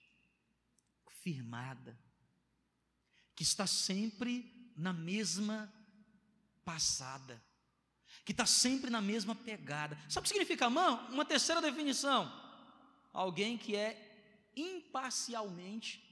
firmada, 1.23 1.99
que 3.35 3.43
está 3.43 3.67
sempre 3.67 4.73
na 4.77 4.93
mesma 4.93 5.73
passada, 6.65 7.43
que 8.25 8.33
está 8.33 8.47
sempre 8.47 8.91
na 8.91 9.01
mesma 9.01 9.35
pegada. 9.35 9.97
Sabe 10.09 10.21
o 10.21 10.23
que 10.23 10.29
significa 10.29 10.71
mão? 10.71 11.09
Uma 11.09 11.25
terceira 11.25 11.61
definição: 11.61 12.31
alguém 13.13 13.59
que 13.59 13.75
é 13.75 14.51
imparcialmente 14.57 16.03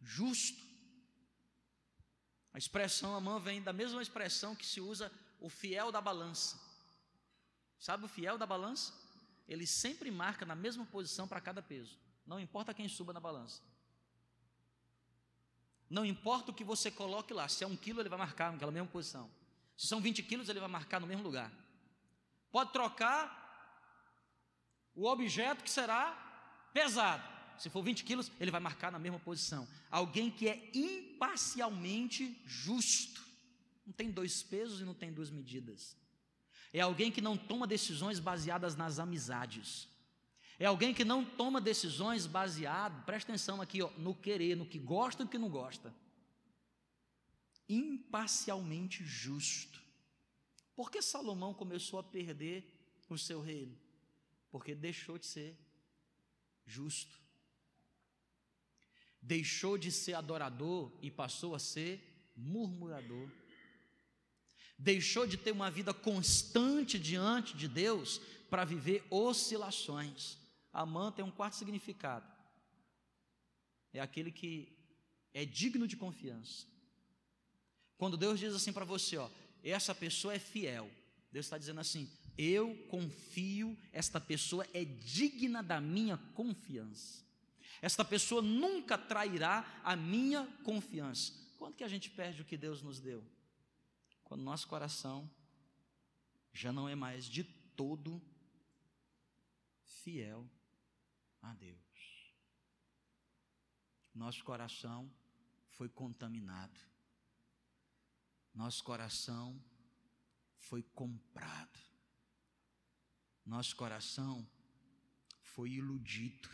justo. 0.00 0.62
A 2.52 2.58
expressão 2.58 3.16
amã 3.16 3.40
vem 3.40 3.62
da 3.62 3.72
mesma 3.72 4.00
expressão 4.00 4.54
que 4.54 4.66
se 4.66 4.80
usa 4.80 5.10
o 5.40 5.48
fiel 5.48 5.90
da 5.90 6.00
balança. 6.00 6.60
Sabe 7.78 8.04
o 8.04 8.08
fiel 8.08 8.38
da 8.38 8.46
balança? 8.46 9.03
Ele 9.46 9.66
sempre 9.66 10.10
marca 10.10 10.46
na 10.46 10.54
mesma 10.54 10.86
posição 10.86 11.28
para 11.28 11.40
cada 11.40 11.62
peso. 11.62 11.98
Não 12.26 12.40
importa 12.40 12.72
quem 12.72 12.88
suba 12.88 13.12
na 13.12 13.20
balança. 13.20 13.62
Não 15.88 16.04
importa 16.04 16.50
o 16.50 16.54
que 16.54 16.64
você 16.64 16.90
coloque 16.90 17.34
lá. 17.34 17.48
Se 17.48 17.62
é 17.62 17.66
um 17.66 17.76
quilo, 17.76 18.00
ele 18.00 18.08
vai 18.08 18.18
marcar 18.18 18.52
naquela 18.52 18.72
mesma 18.72 18.88
posição. 18.88 19.30
Se 19.76 19.86
são 19.86 20.00
20 20.00 20.22
quilos, 20.22 20.48
ele 20.48 20.60
vai 20.60 20.68
marcar 20.68 21.00
no 21.00 21.06
mesmo 21.06 21.22
lugar. 21.22 21.52
Pode 22.50 22.72
trocar 22.72 23.42
o 24.94 25.06
objeto 25.06 25.62
que 25.62 25.70
será 25.70 26.70
pesado. 26.72 27.34
Se 27.58 27.70
for 27.70 27.82
20 27.82 28.04
quilos, 28.04 28.30
ele 28.40 28.50
vai 28.50 28.60
marcar 28.60 28.90
na 28.90 28.98
mesma 28.98 29.18
posição. 29.18 29.68
Alguém 29.90 30.30
que 30.30 30.48
é 30.48 30.70
imparcialmente 30.74 32.40
justo. 32.44 33.22
Não 33.86 33.92
tem 33.92 34.10
dois 34.10 34.42
pesos 34.42 34.80
e 34.80 34.84
não 34.84 34.94
tem 34.94 35.12
duas 35.12 35.30
medidas. 35.30 35.96
É 36.74 36.80
alguém 36.80 37.10
que 37.10 37.22
não 37.22 37.38
toma 37.38 37.66
decisões 37.66 38.18
baseadas 38.18 38.76
nas 38.76 38.98
amizades. 38.98 39.88
É 40.58 40.66
alguém 40.66 40.92
que 40.92 41.04
não 41.04 41.24
toma 41.24 41.58
decisões 41.58 42.26
baseado, 42.26 43.02
presta 43.06 43.32
atenção 43.32 43.62
aqui, 43.62 43.80
ó, 43.80 43.90
no 43.96 44.14
querer, 44.14 44.54
no 44.54 44.66
que 44.66 44.78
gosta 44.78 45.22
e 45.22 45.24
no 45.24 45.30
que 45.30 45.38
não 45.38 45.48
gosta. 45.48 45.94
Imparcialmente 47.66 49.02
justo. 49.02 49.80
Por 50.76 50.90
que 50.90 51.00
Salomão 51.00 51.54
começou 51.54 51.98
a 51.98 52.02
perder 52.02 52.62
o 53.08 53.16
seu 53.16 53.40
reino? 53.40 53.74
Porque 54.50 54.74
deixou 54.74 55.16
de 55.16 55.24
ser 55.24 55.56
justo 56.66 57.24
deixou 59.24 59.78
de 59.78 59.90
ser 59.90 60.14
adorador 60.14 60.92
e 61.00 61.10
passou 61.10 61.54
a 61.54 61.58
ser 61.58 62.30
murmurador. 62.36 63.30
Deixou 64.78 65.26
de 65.26 65.36
ter 65.36 65.52
uma 65.52 65.70
vida 65.70 65.94
constante 65.94 66.98
diante 66.98 67.56
de 67.56 67.68
Deus 67.68 68.20
para 68.50 68.64
viver 68.64 69.06
oscilações. 69.10 70.36
Amã 70.72 71.12
tem 71.12 71.24
um 71.24 71.30
quarto 71.30 71.56
significado. 71.56 72.26
É 73.92 74.00
aquele 74.00 74.32
que 74.32 74.76
é 75.32 75.44
digno 75.44 75.86
de 75.86 75.96
confiança. 75.96 76.66
Quando 77.96 78.16
Deus 78.16 78.40
diz 78.40 78.52
assim 78.52 78.72
para 78.72 78.84
você, 78.84 79.16
ó, 79.16 79.30
essa 79.62 79.94
pessoa 79.94 80.34
é 80.34 80.38
fiel. 80.38 80.90
Deus 81.30 81.46
está 81.46 81.56
dizendo 81.56 81.80
assim: 81.80 82.10
eu 82.36 82.74
confio, 82.88 83.76
esta 83.92 84.20
pessoa 84.20 84.66
é 84.74 84.84
digna 84.84 85.62
da 85.62 85.80
minha 85.80 86.18
confiança. 86.34 87.24
Esta 87.80 88.04
pessoa 88.04 88.42
nunca 88.42 88.96
trairá 88.98 89.80
a 89.84 89.94
minha 89.94 90.46
confiança. 90.64 91.32
Quando 91.58 91.76
que 91.76 91.84
a 91.84 91.88
gente 91.88 92.10
perde 92.10 92.42
o 92.42 92.44
que 92.44 92.56
Deus 92.56 92.82
nos 92.82 92.98
deu? 92.98 93.22
Quando 94.34 94.42
nosso 94.42 94.66
coração 94.66 95.30
já 96.52 96.72
não 96.72 96.88
é 96.88 96.96
mais 96.96 97.24
de 97.24 97.44
todo 97.44 98.20
fiel 99.84 100.50
a 101.40 101.54
Deus. 101.54 102.34
Nosso 104.12 104.42
coração 104.42 105.08
foi 105.68 105.88
contaminado. 105.88 106.80
Nosso 108.52 108.82
coração 108.82 109.62
foi 110.56 110.82
comprado. 110.82 111.78
Nosso 113.46 113.76
coração 113.76 114.44
foi 115.42 115.74
iludido 115.74 116.50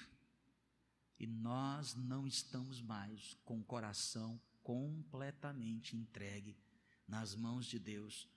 e 1.19 1.27
nós 1.27 1.95
não 1.95 2.27
estamos 2.27 2.83
mais 2.83 3.39
com 3.43 3.59
o 3.59 3.65
coração 3.65 4.39
completamente 4.63 5.97
entregue 5.97 6.59
nas 7.11 7.35
mãos 7.35 7.67
de 7.67 7.79
Deus 7.79 8.29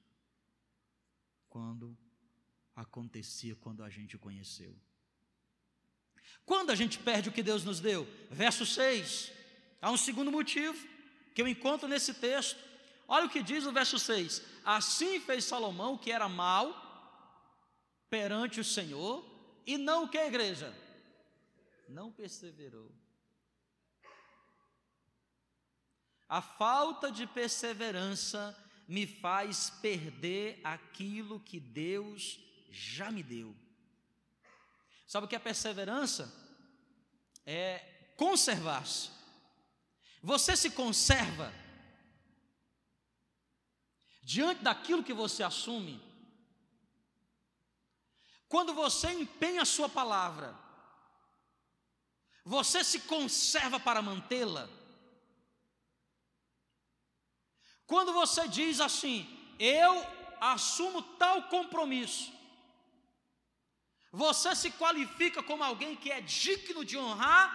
quando 1.50 1.98
acontecia 2.76 3.56
quando 3.56 3.84
a 3.84 3.90
gente 3.90 4.16
o 4.16 4.20
conheceu. 4.20 4.76
Quando 6.46 6.72
a 6.72 6.76
gente 6.76 6.98
perde 6.98 7.30
o 7.30 7.32
que 7.32 7.44
Deus 7.44 7.64
nos 7.64 7.80
deu? 7.80 8.06
Verso 8.30 8.66
6. 8.66 9.32
Há 9.82 9.92
um 9.92 9.98
segundo 9.98 10.32
motivo 10.32 10.78
que 11.34 11.42
eu 11.42 11.48
encontro 11.48 11.88
nesse 11.88 12.14
texto. 12.16 12.60
Olha 13.08 13.28
o 13.28 13.30
que 13.30 13.44
diz 13.44 13.66
o 13.66 13.72
verso 13.72 14.00
6: 14.00 14.42
Assim 14.66 15.20
fez 15.20 15.46
Salomão 15.46 15.98
que 15.98 16.12
era 16.12 16.28
mal 16.28 16.82
perante 18.10 18.60
o 18.60 18.64
Senhor, 18.64 19.26
e 19.66 19.78
não 19.78 20.04
o 20.04 20.10
que 20.10 20.18
a 20.18 20.28
igreja? 20.28 20.74
não 21.94 22.12
perseverou. 22.12 22.92
A 26.28 26.42
falta 26.42 27.12
de 27.12 27.28
perseverança 27.28 28.58
me 28.88 29.08
faz 29.08 29.70
perder 29.70 30.60
aquilo 30.64 31.40
que 31.40 31.60
Deus 31.60 32.40
já 32.70 33.12
me 33.12 33.24
deu. 33.24 33.56
Sabe 35.08 35.26
o 35.26 35.30
que 35.30 35.36
é 35.36 35.40
perseverança? 35.40 36.34
É 37.46 37.80
conservar-se. 38.18 39.12
Você 40.22 40.56
se 40.56 40.72
conserva 40.72 41.54
diante 44.24 44.64
daquilo 44.64 45.04
que 45.04 45.14
você 45.14 45.44
assume. 45.44 46.02
Quando 48.48 48.74
você 48.74 49.12
empenha 49.12 49.64
a 49.64 49.66
sua 49.66 49.90
palavra, 49.90 50.58
você 52.46 52.84
se 52.84 53.02
conserva 53.02 53.80
para 53.80 54.02
mantê-la? 54.02 54.70
Quando 57.86 58.14
você 58.14 58.48
diz 58.48 58.80
assim, 58.80 59.18
eu 59.60 60.06
assumo 60.40 61.02
tal 61.02 61.44
compromisso, 61.44 62.32
você 64.12 64.56
se 64.56 64.72
qualifica 64.72 65.42
como 65.42 65.64
alguém 65.64 65.96
que 65.96 66.12
é 66.12 66.22
digno 66.22 66.86
de 66.86 66.98
honrar 66.98 67.48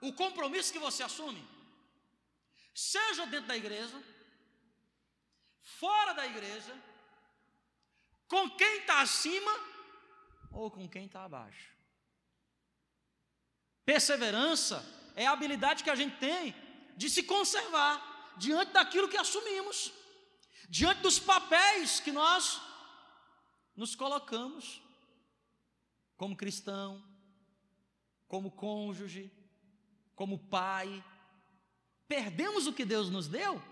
o 0.00 0.12
compromisso 0.12 0.72
que 0.72 0.78
você 0.78 1.02
assume? 1.02 1.42
Seja 2.74 3.26
dentro 3.26 3.46
da 3.46 3.56
igreja, 3.56 4.02
fora 5.62 6.12
da 6.14 6.26
igreja, 6.26 6.76
com 8.26 8.50
quem 8.50 8.78
está 8.78 9.00
acima 9.02 9.52
ou 10.50 10.70
com 10.70 10.88
quem 10.88 11.06
está 11.06 11.24
abaixo. 11.24 11.70
Perseverança 13.84 14.84
é 15.14 15.26
a 15.26 15.32
habilidade 15.32 15.84
que 15.84 15.90
a 15.90 15.94
gente 15.94 16.16
tem 16.18 16.54
de 16.96 17.08
se 17.10 17.22
conservar 17.22 18.11
diante 18.36 18.72
daquilo 18.72 19.08
que 19.08 19.16
assumimos, 19.16 19.92
diante 20.68 21.02
dos 21.02 21.18
papéis 21.18 22.00
que 22.00 22.12
nós 22.12 22.60
nos 23.76 23.94
colocamos 23.94 24.80
como 26.16 26.36
cristão, 26.36 27.02
como 28.28 28.50
cônjuge, 28.50 29.30
como 30.14 30.38
pai. 30.38 31.04
Perdemos 32.06 32.66
o 32.66 32.72
que 32.72 32.84
Deus 32.84 33.08
nos 33.10 33.26
deu 33.26 33.62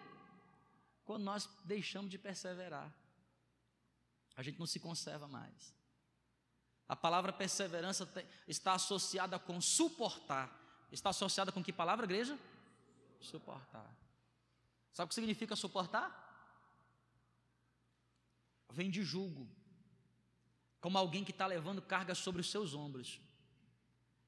quando 1.04 1.24
nós 1.24 1.48
deixamos 1.64 2.10
de 2.10 2.18
perseverar. 2.18 2.92
A 4.36 4.42
gente 4.42 4.58
não 4.58 4.66
se 4.66 4.80
conserva 4.80 5.28
mais. 5.28 5.74
A 6.88 6.96
palavra 6.96 7.32
perseverança 7.32 8.08
está 8.48 8.74
associada 8.74 9.38
com 9.38 9.60
suportar. 9.60 10.50
Está 10.90 11.10
associada 11.10 11.52
com 11.52 11.62
que 11.62 11.72
palavra, 11.72 12.04
igreja? 12.04 12.38
Suportar. 13.20 13.99
Sabe 14.92 15.06
o 15.06 15.08
que 15.08 15.14
significa 15.14 15.56
suportar? 15.56 16.28
Vem 18.70 18.90
de 18.90 19.02
julgo. 19.02 19.48
Como 20.80 20.96
alguém 20.96 21.24
que 21.24 21.30
está 21.30 21.46
levando 21.46 21.82
carga 21.82 22.14
sobre 22.14 22.40
os 22.40 22.50
seus 22.50 22.74
ombros. 22.74 23.20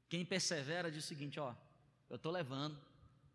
Quem 0.08 0.24
persevera 0.24 0.90
diz 0.90 1.04
o 1.04 1.08
seguinte: 1.08 1.40
ó, 1.40 1.54
eu 2.10 2.16
estou 2.16 2.30
levando, 2.30 2.78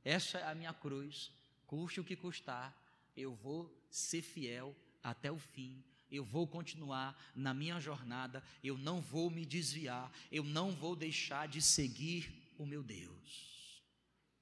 essa 0.06 0.38
é 0.38 0.50
a 0.50 0.56
minha 0.56 0.74
cruz, 0.74 1.32
custe 1.66 2.00
o 2.00 2.04
que 2.04 2.16
custar, 2.16 2.76
eu 3.16 3.34
vou 3.34 3.76
ser 3.90 4.22
fiel 4.22 4.76
até 5.04 5.32
o 5.32 5.40
fim. 5.40 5.84
Eu 6.10 6.24
vou 6.24 6.48
continuar 6.48 7.20
na 7.36 7.54
minha 7.54 7.80
jornada, 7.80 8.42
eu 8.63 8.78
não 8.78 9.02
vou 9.02 9.30
me 9.30 9.46
desviar, 9.46 10.12
eu 10.32 10.44
não 10.44 10.72
vou 10.72 10.96
deixar 10.96 11.48
de 11.48 11.62
seguir 11.62 12.54
o 12.58 12.66
meu 12.66 12.82
Deus. 12.82 13.57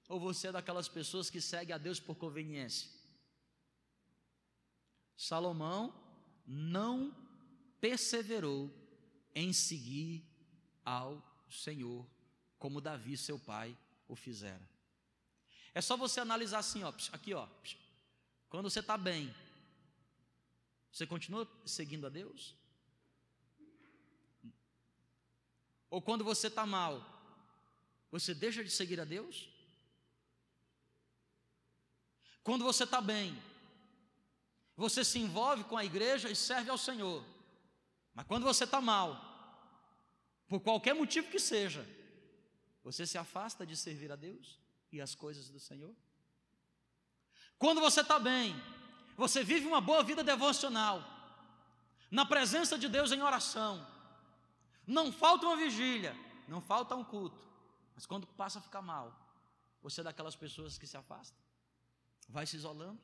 Ou 0.07 0.19
você 0.19 0.47
é 0.47 0.51
daquelas 0.51 0.87
pessoas 0.87 1.29
que 1.29 1.41
segue 1.41 1.73
a 1.73 1.77
Deus 1.77 1.99
por 1.99 2.15
conveniência? 2.15 2.89
Salomão 5.17 5.93
não 6.45 7.15
perseverou 7.79 8.71
em 9.33 9.51
seguir 9.51 10.23
ao 10.83 11.23
Senhor, 11.49 12.05
como 12.59 12.81
Davi, 12.81 13.17
seu 13.17 13.39
pai, 13.39 13.75
o 14.07 14.15
fizera. 14.15 14.69
É 15.73 15.81
só 15.81 15.97
você 15.97 16.19
analisar 16.19 16.59
assim, 16.59 16.83
ó, 16.83 16.93
aqui, 17.11 17.33
ó. 17.33 17.47
Quando 18.49 18.69
você 18.69 18.79
está 18.79 18.97
bem, 18.97 19.33
você 20.91 21.05
continua 21.05 21.49
seguindo 21.65 22.05
a 22.07 22.09
Deus? 22.09 22.55
Ou 25.89 26.01
quando 26.01 26.23
você 26.23 26.47
está 26.47 26.65
mal, 26.65 27.03
você 28.11 28.33
deixa 28.33 28.63
de 28.63 28.69
seguir 28.69 28.99
a 28.99 29.05
Deus? 29.05 29.49
Quando 32.45 32.63
você 32.63 32.83
está 32.83 33.01
bem, 33.01 33.35
você 34.77 35.03
se 35.03 35.17
envolve 35.17 35.63
com 35.63 35.75
a 35.75 35.83
igreja 35.83 36.29
e 36.29 36.35
serve 36.35 36.69
ao 36.69 36.77
Senhor. 36.77 37.25
Mas 38.13 38.27
quando 38.27 38.43
você 38.43 38.65
está 38.65 38.79
mal, 38.79 39.19
por 40.47 40.59
qualquer 40.59 40.93
motivo 40.93 41.31
que 41.31 41.39
seja, 41.39 41.83
você 42.83 43.03
se 43.07 43.17
afasta 43.17 43.65
de 43.65 43.75
servir 43.75 44.11
a 44.11 44.15
Deus 44.15 44.59
e 44.91 45.01
as 45.01 45.15
coisas 45.15 45.49
do 45.49 45.59
Senhor? 45.59 45.91
Quando 47.57 47.81
você 47.81 48.01
está 48.01 48.19
bem, 48.19 48.55
você 49.17 49.43
vive 49.43 49.65
uma 49.65 49.81
boa 49.81 50.03
vida 50.03 50.23
devocional, 50.23 51.03
na 52.11 52.27
presença 52.27 52.77
de 52.77 52.87
Deus 52.87 53.11
em 53.11 53.23
oração, 53.23 53.85
não 54.85 55.11
falta 55.11 55.47
uma 55.47 55.57
vigília, 55.57 56.15
não 56.47 56.61
falta 56.61 56.95
um 56.95 57.03
culto, 57.03 57.43
mas 57.95 58.05
quando 58.05 58.27
passa 58.27 58.59
a 58.59 58.61
ficar 58.61 58.83
mal, 58.83 59.11
você 59.81 60.01
é 60.01 60.03
daquelas 60.03 60.35
pessoas 60.35 60.77
que 60.77 60.85
se 60.85 60.95
afasta, 60.95 61.35
vai 62.27 62.45
se 62.45 62.55
isolando, 62.55 62.99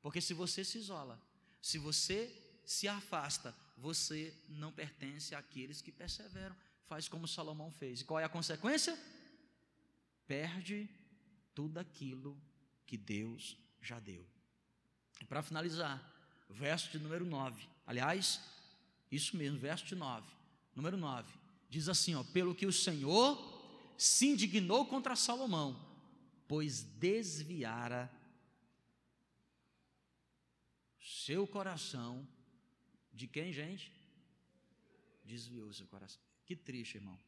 porque 0.00 0.20
se 0.20 0.34
você 0.34 0.64
se 0.64 0.78
isola, 0.78 1.20
se 1.60 1.78
você 1.78 2.32
se 2.64 2.86
afasta, 2.88 3.54
você 3.76 4.34
não 4.48 4.72
pertence 4.72 5.34
àqueles 5.34 5.80
que 5.80 5.92
perseveram. 5.92 6.56
Faz 6.86 7.08
como 7.08 7.26
Salomão 7.26 7.70
fez. 7.70 8.00
E 8.00 8.04
qual 8.04 8.20
é 8.20 8.24
a 8.24 8.28
consequência? 8.28 8.96
Perde 10.26 10.88
tudo 11.54 11.78
aquilo 11.78 12.40
que 12.86 12.96
Deus 12.96 13.56
já 13.80 13.98
deu. 13.98 14.24
E 15.20 15.24
para 15.24 15.42
finalizar, 15.42 16.02
verso 16.48 16.90
de 16.90 16.98
número 16.98 17.24
9. 17.24 17.66
Aliás, 17.86 18.40
isso 19.10 19.36
mesmo, 19.36 19.58
verso 19.58 19.84
de 19.84 19.94
9. 19.94 20.26
Número 20.74 20.96
9. 20.96 21.32
Diz 21.68 21.88
assim, 21.88 22.14
ó, 22.14 22.22
pelo 22.22 22.54
que 22.54 22.66
o 22.66 22.72
Senhor 22.72 23.54
se 23.96 24.26
indignou 24.26 24.86
contra 24.86 25.16
Salomão, 25.16 25.85
pois 26.48 26.82
desviara 26.82 28.10
seu 31.00 31.46
coração 31.46 32.26
de 33.12 33.26
quem, 33.26 33.52
gente? 33.52 33.92
Desviou 35.24 35.72
seu 35.72 35.86
coração. 35.86 36.20
Que 36.44 36.54
triste, 36.54 36.96
irmão. 36.96 37.18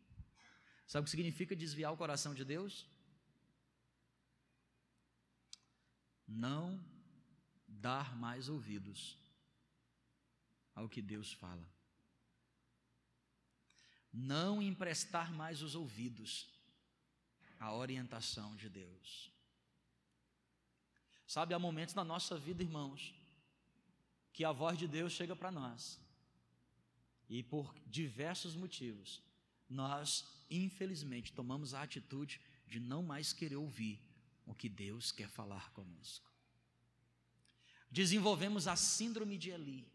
Sabe 0.87 1.03
o 1.03 1.05
que 1.05 1.11
significa 1.11 1.55
desviar 1.55 1.93
o 1.93 1.97
coração 1.97 2.35
de 2.35 2.45
Deus? 2.45 2.87
Não 6.27 6.83
dar 7.67 8.17
mais 8.17 8.49
ouvidos 8.49 9.19
ao 10.75 10.89
que 10.89 11.03
Deus 11.03 11.33
fala. 11.33 11.67
Não 14.13 14.63
emprestar 14.63 15.33
mais 15.33 15.63
os 15.63 15.75
ouvidos 15.75 16.58
à 17.59 17.73
orientação 17.73 18.55
de 18.57 18.68
Deus. 18.68 19.33
Sabe, 21.27 21.53
há 21.53 21.59
momentos 21.59 21.94
na 21.94 22.05
nossa 22.05 22.38
vida, 22.38 22.62
irmãos, 22.62 23.14
que 24.33 24.44
a 24.44 24.53
voz 24.53 24.79
de 24.79 24.88
Deus 24.88 25.12
chega 25.12 25.37
para 25.37 25.51
nós. 25.51 26.01
E 27.29 27.42
por 27.42 27.75
diversos 27.87 28.55
motivos, 28.55 29.23
nós, 29.68 30.25
infelizmente, 30.51 31.33
tomamos 31.33 31.75
a 31.75 31.83
atitude 31.83 32.40
de 32.66 32.81
não 32.81 33.03
mais 33.03 33.33
querer 33.33 33.57
ouvir 33.57 34.01
o 34.47 34.55
que 34.55 34.68
Deus 34.68 35.12
quer 35.12 35.29
falar 35.29 35.71
conosco. 35.73 36.31
Desenvolvemos 37.90 38.66
a 38.66 38.77
síndrome 38.77 39.37
de 39.37 39.51
Eli. 39.51 39.87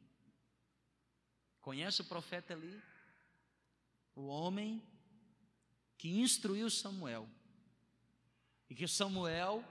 Conhece 1.62 2.02
o 2.02 2.06
profeta 2.06 2.54
Eli? 2.54 2.82
O 4.15 4.28
homem 4.28 4.84
que 5.97 6.10
instruiu 6.10 6.69
Samuel. 6.69 7.28
E 8.69 8.76
que 8.76 8.88
Samuel 8.88 9.63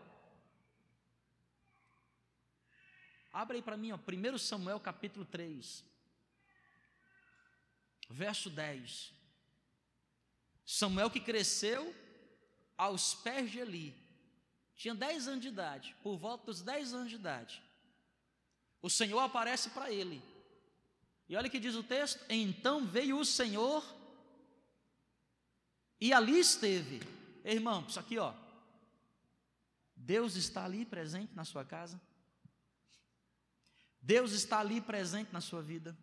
Abra 3.33 3.57
aí 3.57 3.63
para 3.63 3.79
mim, 3.79 3.93
ó, 3.93 3.97
1 3.97 4.39
Samuel 4.39 4.79
capítulo 4.79 5.25
3, 5.25 5.83
verso 8.11 8.51
10. 8.51 9.11
Samuel 10.67 11.11
que 11.11 11.19
cresceu 11.19 11.95
aos 12.77 13.15
pés 13.15 13.51
de 13.51 13.59
Eli, 13.59 13.97
tinha 14.77 14.95
10 14.95 15.29
anos 15.29 15.41
de 15.41 15.49
idade, 15.49 15.97
por 16.03 16.19
volta 16.19 16.45
dos 16.45 16.61
10 16.61 16.93
anos 16.93 17.09
de 17.09 17.15
idade. 17.15 17.63
O 18.83 18.91
Senhor 18.91 19.21
aparece 19.21 19.71
para 19.71 19.91
ele. 19.91 20.23
E 21.27 21.35
olha 21.35 21.49
o 21.49 21.51
que 21.51 21.61
diz 21.61 21.75
o 21.75 21.83
texto: 21.83 22.23
Então 22.29 22.85
veio 22.85 23.19
o 23.19 23.25
Senhor 23.25 23.83
e 25.99 26.13
ali 26.13 26.39
esteve. 26.39 27.01
Irmão, 27.45 27.87
isso 27.89 27.99
aqui, 27.99 28.19
ó. 28.19 28.35
Deus 30.05 30.35
está 30.35 30.65
ali 30.65 30.85
presente 30.85 31.33
na 31.33 31.45
sua 31.45 31.65
casa. 31.65 32.01
Deus 34.01 34.33
está 34.33 34.59
ali 34.59 34.81
presente 34.81 35.33
na 35.33 35.41
sua 35.41 35.63
vida. 35.63 35.97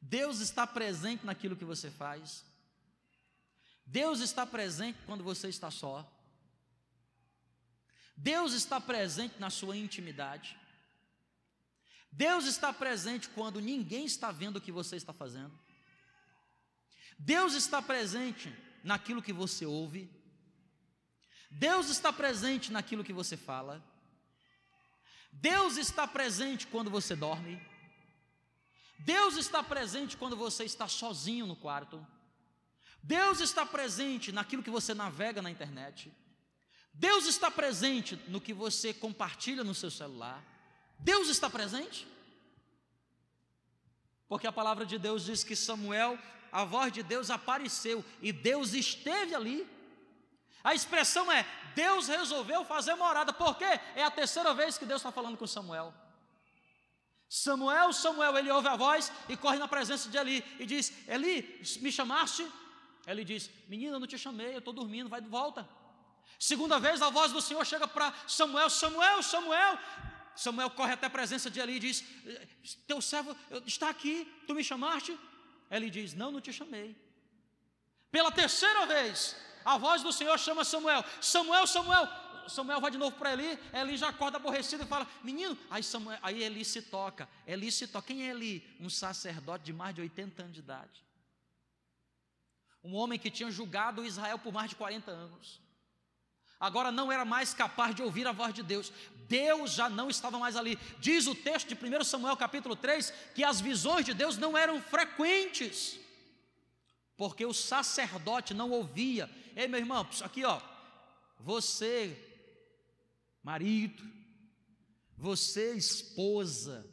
Deus 0.00 0.38
está 0.38 0.64
presente 0.68 1.26
naquilo 1.26 1.56
que 1.56 1.64
você 1.64 1.90
faz. 1.90 2.44
Deus 3.84 4.20
está 4.20 4.46
presente 4.46 5.00
quando 5.04 5.24
você 5.24 5.48
está 5.48 5.68
só. 5.68 6.08
Deus 8.16 8.52
está 8.52 8.80
presente 8.80 9.40
na 9.40 9.50
sua 9.50 9.76
intimidade. 9.76 10.56
Deus 12.12 12.44
está 12.44 12.72
presente 12.72 13.28
quando 13.30 13.60
ninguém 13.60 14.04
está 14.04 14.30
vendo 14.30 14.58
o 14.58 14.60
que 14.60 14.70
você 14.70 14.94
está 14.94 15.12
fazendo. 15.12 15.58
Deus 17.18 17.54
está 17.54 17.82
presente 17.82 18.54
naquilo 18.84 19.20
que 19.20 19.32
você 19.32 19.66
ouve. 19.66 20.19
Deus 21.50 21.90
está 21.90 22.12
presente 22.12 22.72
naquilo 22.72 23.04
que 23.04 23.12
você 23.12 23.36
fala. 23.36 23.82
Deus 25.32 25.76
está 25.76 26.06
presente 26.06 26.66
quando 26.66 26.90
você 26.90 27.16
dorme. 27.16 27.60
Deus 28.98 29.36
está 29.36 29.62
presente 29.62 30.16
quando 30.16 30.36
você 30.36 30.64
está 30.64 30.86
sozinho 30.86 31.46
no 31.46 31.56
quarto. 31.56 32.06
Deus 33.02 33.40
está 33.40 33.64
presente 33.64 34.30
naquilo 34.30 34.62
que 34.62 34.70
você 34.70 34.94
navega 34.94 35.40
na 35.40 35.50
internet. 35.50 36.12
Deus 36.92 37.26
está 37.26 37.50
presente 37.50 38.16
no 38.28 38.40
que 38.40 38.52
você 38.52 38.92
compartilha 38.92 39.64
no 39.64 39.74
seu 39.74 39.90
celular. 39.90 40.44
Deus 40.98 41.28
está 41.28 41.48
presente? 41.48 42.06
Porque 44.28 44.46
a 44.46 44.52
palavra 44.52 44.84
de 44.84 44.98
Deus 44.98 45.24
diz 45.24 45.42
que 45.42 45.56
Samuel, 45.56 46.18
a 46.52 46.64
voz 46.64 46.92
de 46.92 47.02
Deus 47.02 47.30
apareceu 47.30 48.04
e 48.20 48.32
Deus 48.32 48.74
esteve 48.74 49.34
ali. 49.34 49.66
A 50.62 50.74
expressão 50.74 51.30
é: 51.30 51.46
Deus 51.74 52.08
resolveu 52.08 52.64
fazer 52.64 52.94
morada, 52.94 53.32
porque 53.32 53.64
é 53.64 54.04
a 54.04 54.10
terceira 54.10 54.52
vez 54.54 54.76
que 54.76 54.84
Deus 54.84 55.00
está 55.00 55.10
falando 55.10 55.36
com 55.36 55.46
Samuel. 55.46 55.94
Samuel, 57.28 57.92
Samuel, 57.92 58.36
ele 58.38 58.50
ouve 58.50 58.68
a 58.68 58.76
voz 58.76 59.12
e 59.28 59.36
corre 59.36 59.56
na 59.56 59.68
presença 59.68 60.08
de 60.08 60.18
Eli 60.18 60.44
e 60.58 60.66
diz: 60.66 60.92
Eli, 61.06 61.62
me 61.80 61.92
chamaste? 61.92 62.46
Ele 63.06 63.24
diz: 63.24 63.50
Menina, 63.68 63.98
não 63.98 64.06
te 64.06 64.18
chamei, 64.18 64.54
eu 64.54 64.58
estou 64.58 64.72
dormindo, 64.72 65.08
vai 65.08 65.20
de 65.20 65.28
volta. 65.28 65.68
Segunda 66.38 66.78
vez 66.78 67.00
a 67.02 67.10
voz 67.10 67.32
do 67.32 67.40
Senhor 67.40 67.64
chega 67.64 67.86
para 67.86 68.12
Samuel: 68.26 68.68
Samuel, 68.68 69.22
Samuel. 69.22 69.78
Samuel 70.34 70.70
corre 70.70 70.94
até 70.94 71.06
a 71.06 71.10
presença 71.10 71.50
de 71.50 71.60
Eli 71.60 71.76
e 71.76 71.78
diz: 71.78 72.04
Teu 72.86 73.00
servo 73.00 73.36
está 73.64 73.88
aqui, 73.88 74.26
tu 74.46 74.54
me 74.54 74.64
chamaste? 74.64 75.16
Ele 75.70 75.88
diz: 75.88 76.14
Não, 76.14 76.32
não 76.32 76.40
te 76.40 76.52
chamei. 76.52 76.96
Pela 78.10 78.32
terceira 78.32 78.86
vez, 78.86 79.36
a 79.64 79.78
voz 79.78 80.02
do 80.02 80.12
Senhor 80.12 80.38
chama 80.38 80.64
Samuel: 80.64 81.04
Samuel, 81.20 81.66
Samuel. 81.66 82.08
Samuel 82.48 82.80
vai 82.80 82.90
de 82.90 82.98
novo 82.98 83.16
para 83.16 83.32
Eli, 83.32 83.58
Eli 83.72 83.96
já 83.96 84.08
acorda 84.08 84.36
aborrecido 84.36 84.82
e 84.82 84.86
fala: 84.86 85.06
Menino, 85.22 85.56
aí, 85.70 85.82
Samuel, 85.82 86.18
aí 86.22 86.42
Eli 86.42 86.64
se 86.64 86.82
toca. 86.82 87.28
Eli 87.46 87.70
se 87.70 87.86
toca. 87.86 88.08
Quem 88.08 88.26
é 88.26 88.30
Eli? 88.30 88.66
Um 88.80 88.90
sacerdote 88.90 89.64
de 89.64 89.72
mais 89.72 89.94
de 89.94 90.00
80 90.00 90.42
anos 90.42 90.54
de 90.54 90.60
idade. 90.60 91.04
Um 92.82 92.94
homem 92.94 93.18
que 93.18 93.30
tinha 93.30 93.50
julgado 93.50 94.04
Israel 94.04 94.38
por 94.38 94.52
mais 94.52 94.70
de 94.70 94.76
40 94.76 95.10
anos. 95.10 95.60
Agora 96.58 96.92
não 96.92 97.10
era 97.10 97.24
mais 97.24 97.54
capaz 97.54 97.94
de 97.94 98.02
ouvir 98.02 98.26
a 98.26 98.32
voz 98.32 98.52
de 98.52 98.62
Deus. 98.62 98.92
Deus 99.26 99.72
já 99.72 99.88
não 99.88 100.10
estava 100.10 100.38
mais 100.38 100.56
ali. 100.56 100.78
Diz 100.98 101.26
o 101.26 101.34
texto 101.34 101.68
de 101.68 101.74
1 101.74 102.04
Samuel 102.04 102.36
capítulo 102.36 102.76
3 102.76 103.12
que 103.34 103.42
as 103.42 103.60
visões 103.62 104.04
de 104.04 104.12
Deus 104.12 104.36
não 104.36 104.58
eram 104.58 104.80
frequentes, 104.82 105.98
porque 107.16 107.46
o 107.46 107.54
sacerdote 107.54 108.52
não 108.52 108.70
ouvia. 108.70 109.30
Ei, 109.60 109.68
meu 109.68 109.78
irmão, 109.78 110.08
aqui 110.22 110.42
ó, 110.42 110.58
você, 111.38 112.16
marido, 113.42 114.02
você, 115.18 115.74
esposa, 115.74 116.90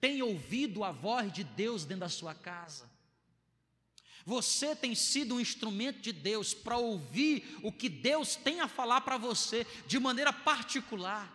tem 0.00 0.22
ouvido 0.22 0.82
a 0.82 0.90
voz 0.90 1.32
de 1.32 1.44
Deus 1.44 1.84
dentro 1.84 2.00
da 2.00 2.08
sua 2.08 2.34
casa? 2.34 2.90
Você 4.26 4.74
tem 4.74 4.92
sido 4.96 5.36
um 5.36 5.40
instrumento 5.40 6.00
de 6.00 6.12
Deus 6.12 6.52
para 6.52 6.78
ouvir 6.78 7.60
o 7.62 7.70
que 7.70 7.88
Deus 7.88 8.34
tem 8.34 8.58
a 8.60 8.66
falar 8.66 9.02
para 9.02 9.16
você 9.16 9.64
de 9.86 10.00
maneira 10.00 10.32
particular. 10.32 11.32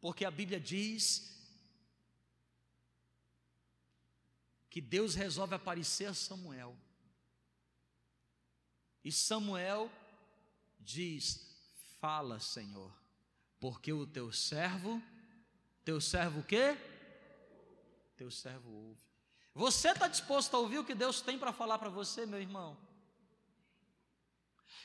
Porque 0.00 0.24
a 0.24 0.30
Bíblia 0.30 0.60
diz 0.60 1.36
que 4.70 4.80
Deus 4.80 5.16
resolve 5.16 5.56
aparecer 5.56 6.04
a 6.04 6.14
Samuel. 6.14 6.78
E 9.08 9.12
Samuel 9.12 9.90
diz: 10.78 11.40
Fala, 11.98 12.38
Senhor, 12.40 12.92
porque 13.58 13.90
o 13.90 14.06
teu 14.06 14.30
servo, 14.30 15.02
teu 15.82 15.98
servo 15.98 16.40
o 16.40 16.44
quê? 16.44 16.76
Teu 18.18 18.30
servo 18.30 18.70
ouve. 18.70 19.00
Você 19.54 19.92
está 19.92 20.08
disposto 20.08 20.54
a 20.54 20.58
ouvir 20.58 20.80
o 20.80 20.84
que 20.84 20.94
Deus 20.94 21.22
tem 21.22 21.38
para 21.38 21.54
falar 21.54 21.78
para 21.78 21.88
você, 21.88 22.26
meu 22.26 22.38
irmão? 22.38 22.76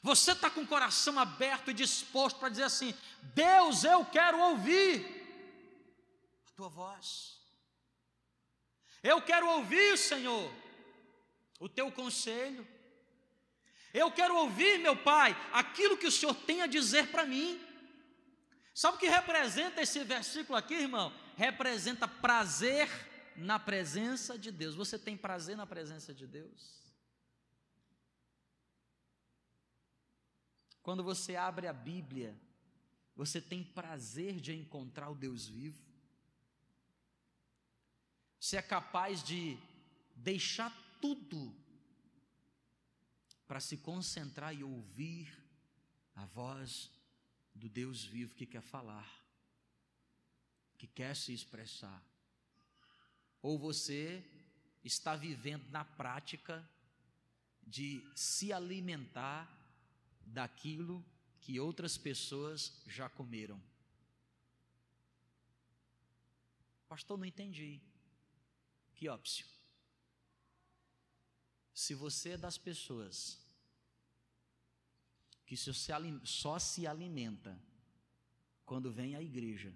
Você 0.01 0.31
está 0.31 0.49
com 0.49 0.61
o 0.61 0.67
coração 0.67 1.19
aberto 1.19 1.69
e 1.69 1.73
disposto 1.73 2.39
para 2.39 2.47
dizer 2.47 2.63
assim: 2.63 2.95
Deus, 3.35 3.83
eu 3.83 4.05
quero 4.05 4.39
ouvir 4.39 5.05
a 6.47 6.51
tua 6.55 6.69
voz. 6.69 7.41
Eu 9.03 9.21
quero 9.21 9.49
ouvir, 9.49 9.97
Senhor, 9.97 10.49
o 11.59 11.67
teu 11.67 11.91
conselho. 11.91 12.65
Eu 13.93 14.11
quero 14.11 14.35
ouvir, 14.35 14.79
meu 14.79 14.95
Pai, 14.97 15.35
aquilo 15.53 15.97
que 15.97 16.07
o 16.07 16.11
Senhor 16.11 16.33
tem 16.33 16.61
a 16.61 16.67
dizer 16.67 17.11
para 17.11 17.25
mim. 17.25 17.61
Sabe 18.73 18.97
o 18.97 18.99
que 18.99 19.07
representa 19.07 19.81
esse 19.81 20.03
versículo 20.03 20.57
aqui, 20.57 20.73
irmão? 20.73 21.13
Representa 21.37 22.07
prazer 22.07 22.89
na 23.35 23.59
presença 23.59 24.37
de 24.37 24.51
Deus. 24.51 24.73
Você 24.73 24.97
tem 24.97 25.15
prazer 25.15 25.55
na 25.55 25.67
presença 25.67 26.11
de 26.11 26.25
Deus? 26.25 26.81
Quando 30.81 31.03
você 31.03 31.35
abre 31.35 31.67
a 31.67 31.73
Bíblia, 31.73 32.35
você 33.15 33.39
tem 33.39 33.63
prazer 33.63 34.39
de 34.39 34.53
encontrar 34.53 35.09
o 35.11 35.15
Deus 35.15 35.47
vivo? 35.47 35.81
Você 38.39 38.57
é 38.57 38.61
capaz 38.61 39.23
de 39.23 39.57
deixar 40.15 40.75
tudo 40.99 41.55
para 43.53 43.59
se 43.59 43.77
concentrar 43.77 44.51
e 44.55 44.63
ouvir 44.63 45.31
a 46.15 46.25
voz 46.25 46.89
do 47.53 47.69
Deus 47.69 48.03
vivo 48.03 48.33
que 48.33 48.47
quer 48.47 48.63
falar, 48.63 49.07
que 50.75 50.87
quer 50.87 51.15
se 51.15 51.31
expressar 51.31 52.03
ou 53.43 53.59
você 53.59 54.25
está 54.83 55.15
vivendo 55.15 55.69
na 55.69 55.85
prática 55.85 56.67
de 57.61 58.03
se 58.15 58.51
alimentar 58.51 59.47
daquilo 60.25 61.05
que 61.39 61.59
outras 61.59 61.95
pessoas 61.95 62.81
já 62.87 63.07
comeram. 63.07 63.61
Pastor, 66.89 67.19
não 67.19 67.25
entendi. 67.25 67.79
Que 68.95 69.07
óbvio. 69.07 69.45
Se 71.71 71.93
você 71.93 72.29
é 72.29 72.37
das 72.37 72.57
pessoas 72.57 73.42
que 75.53 76.27
só 76.27 76.57
se 76.57 76.87
alimenta 76.87 77.55
quando 78.65 78.91
vem 78.91 79.15
à 79.15 79.21
igreja 79.21 79.71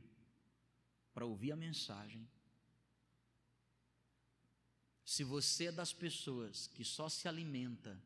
para 1.13 1.23
ouvir 1.23 1.51
a 1.51 1.55
mensagem, 1.55 2.27
se 5.05 5.23
você 5.23 5.65
é 5.65 5.71
das 5.71 5.93
pessoas 5.93 6.65
que 6.65 6.83
só 6.83 7.07
se 7.07 7.27
alimenta 7.27 8.01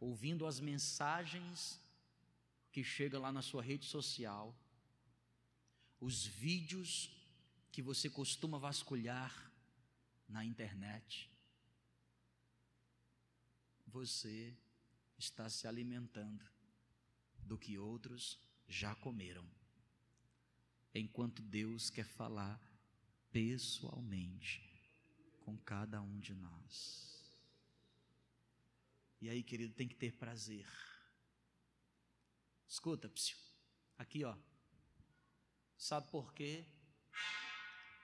ouvindo 0.00 0.44
as 0.44 0.58
mensagens 0.58 1.80
que 2.72 2.82
chegam 2.82 3.20
lá 3.20 3.30
na 3.30 3.42
sua 3.42 3.62
rede 3.62 3.86
social, 3.86 4.52
os 6.00 6.26
vídeos 6.26 7.10
que 7.70 7.80
você 7.80 8.10
costuma 8.10 8.58
vasculhar 8.58 9.52
na 10.28 10.44
internet, 10.44 11.30
você 13.86 14.52
está 15.16 15.48
se 15.48 15.68
alimentando 15.68 16.51
do 17.42 17.58
que 17.58 17.78
outros 17.78 18.38
já 18.68 18.94
comeram, 18.94 19.46
enquanto 20.94 21.42
Deus 21.42 21.90
quer 21.90 22.06
falar 22.06 22.60
pessoalmente 23.30 24.68
com 25.40 25.56
cada 25.58 26.00
um 26.00 26.18
de 26.18 26.34
nós. 26.34 27.12
E 29.20 29.28
aí, 29.28 29.42
querido, 29.42 29.74
tem 29.74 29.86
que 29.86 29.94
ter 29.94 30.12
prazer. 30.12 30.66
Escuta, 32.68 33.08
psiu. 33.08 33.36
aqui 33.98 34.24
ó. 34.24 34.36
Sabe 35.76 36.10
por 36.10 36.32
quê? 36.32 36.64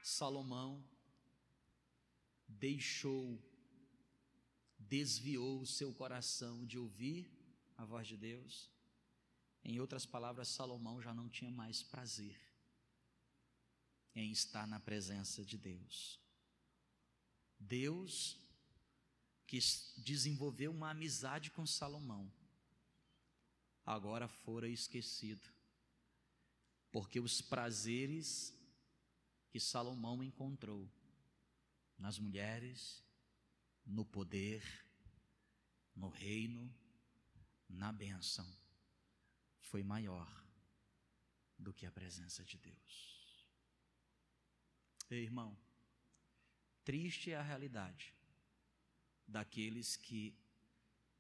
Salomão 0.03 0.85
deixou, 2.47 3.41
desviou 4.79 5.61
o 5.61 5.67
seu 5.67 5.93
coração 5.93 6.65
de 6.67 6.79
ouvir 6.79 7.31
a 7.77 7.85
voz 7.85 8.07
de 8.07 8.17
Deus. 8.17 8.71
Em 9.65 9.81
outras 9.81 10.07
palavras, 10.07 10.49
Salomão 10.49 11.01
já 11.01 11.13
não 11.13 11.29
tinha 11.29 11.51
mais 11.51 11.83
prazer 11.83 12.41
em 14.15 14.31
estar 14.31 14.67
na 14.67 14.81
presença 14.81 15.45
de 15.45 15.57
Deus. 15.57 16.19
Deus 17.59 18.39
que 19.47 19.59
desenvolveu 19.97 20.71
uma 20.71 20.91
amizade 20.91 21.51
com 21.51 21.67
Salomão, 21.67 22.31
agora 23.85 24.29
fora 24.29 24.69
esquecido, 24.69 25.49
porque 26.93 27.19
os 27.19 27.41
prazeres 27.41 28.55
que 29.51 29.59
Salomão 29.59 30.23
encontrou 30.23 30.87
nas 31.97 32.19
mulheres, 32.19 33.03
no 33.87 34.05
poder, 34.05 34.63
no 35.97 36.09
reino, 36.09 36.73
na 37.69 37.91
bênção, 37.91 38.47
foi 39.71 39.83
maior 39.83 40.29
do 41.59 41.73
que 41.73 41.87
a 41.87 41.93
presença 41.93 42.45
de 42.45 42.59
Deus. 42.59 43.47
Ei, 45.11 45.23
irmão, 45.23 45.57
Triste 46.89 47.31
é 47.31 47.37
a 47.37 47.43
realidade 47.43 48.15
daqueles 49.27 49.95
que 49.95 50.35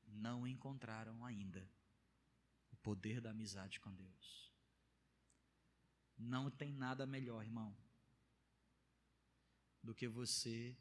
não 0.06 0.46
encontraram 0.46 1.22
ainda 1.26 1.68
o 2.72 2.76
poder 2.78 3.20
da 3.20 3.32
amizade 3.32 3.78
com 3.78 3.94
Deus. 3.94 4.50
Não 6.16 6.50
tem 6.50 6.72
nada 6.72 7.04
melhor, 7.04 7.44
irmão, 7.44 7.76
do 9.82 9.94
que 9.94 10.08
você 10.08 10.74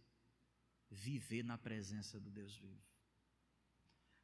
viver 0.89 1.43
na 1.43 1.57
presença 1.57 2.17
do 2.17 2.29
Deus 2.29 2.55
vivo. 2.55 2.81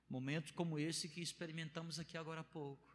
Momentos 0.08 0.52
como 0.52 0.80
esse 0.80 1.10
que 1.10 1.20
experimentamos 1.20 2.00
aqui 2.00 2.18
agora 2.18 2.40
há 2.40 2.46
pouco, 2.46 2.93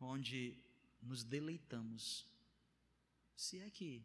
onde 0.00 0.56
nos 1.00 1.22
deleitamos, 1.22 2.26
se 3.34 3.58
é 3.60 3.70
que 3.70 4.04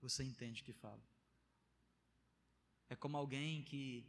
você 0.00 0.24
entende 0.24 0.62
o 0.62 0.64
que 0.64 0.72
falo. 0.72 1.02
É 2.88 2.96
como 2.96 3.16
alguém 3.16 3.62
que 3.62 4.04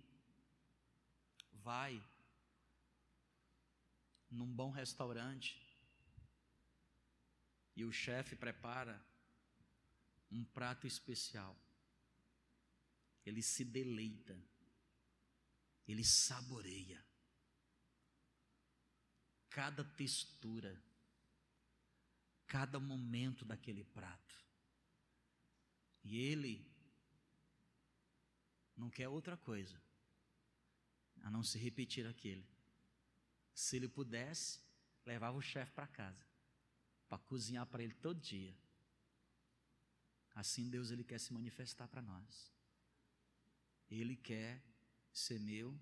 vai 1.54 2.04
num 4.30 4.48
bom 4.48 4.72
restaurante 4.72 5.62
e 7.76 7.84
o 7.84 7.92
chefe 7.92 8.36
prepara 8.36 9.04
um 10.32 10.44
prato 10.44 10.88
especial. 10.88 11.56
Ele 13.26 13.42
se 13.42 13.64
deleita, 13.64 14.38
ele 15.88 16.04
saboreia 16.04 17.11
cada 19.52 19.84
textura, 19.84 20.82
cada 22.48 22.80
momento 22.80 23.46
daquele 23.46 23.84
prato. 23.84 24.36
E 26.04 26.18
ele 26.18 26.68
não 28.76 28.90
quer 28.90 29.08
outra 29.08 29.38
coisa 29.38 29.80
a 31.22 31.30
não 31.30 31.44
se 31.44 31.60
repetir 31.60 32.08
aquele. 32.08 32.50
Se 33.54 33.76
ele 33.76 33.88
pudesse, 33.88 34.60
levava 35.06 35.38
o 35.38 35.42
chefe 35.42 35.72
para 35.74 35.86
casa 35.86 36.32
para 37.12 37.20
cozinhar 37.20 37.66
para 37.66 37.84
Ele 37.84 37.94
todo 37.96 38.22
dia. 38.22 38.58
Assim 40.34 40.70
Deus 40.70 40.92
ele 40.92 41.04
quer 41.04 41.20
se 41.20 41.34
manifestar 41.34 41.86
para 41.90 42.02
nós. 42.02 42.50
Ele 43.90 44.16
quer 44.16 44.64
ser 45.12 45.38
meu, 45.38 45.78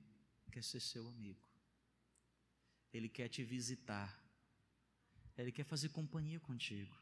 quer 0.52 0.64
ser 0.64 0.80
seu 0.80 1.08
amigo. 1.08 1.48
Ele 2.94 3.08
quer 3.08 3.28
te 3.30 3.44
visitar. 3.44 4.18
Ele 5.38 5.52
quer 5.52 5.64
fazer 5.64 5.90
companhia 5.90 6.40
contigo. 6.40 6.96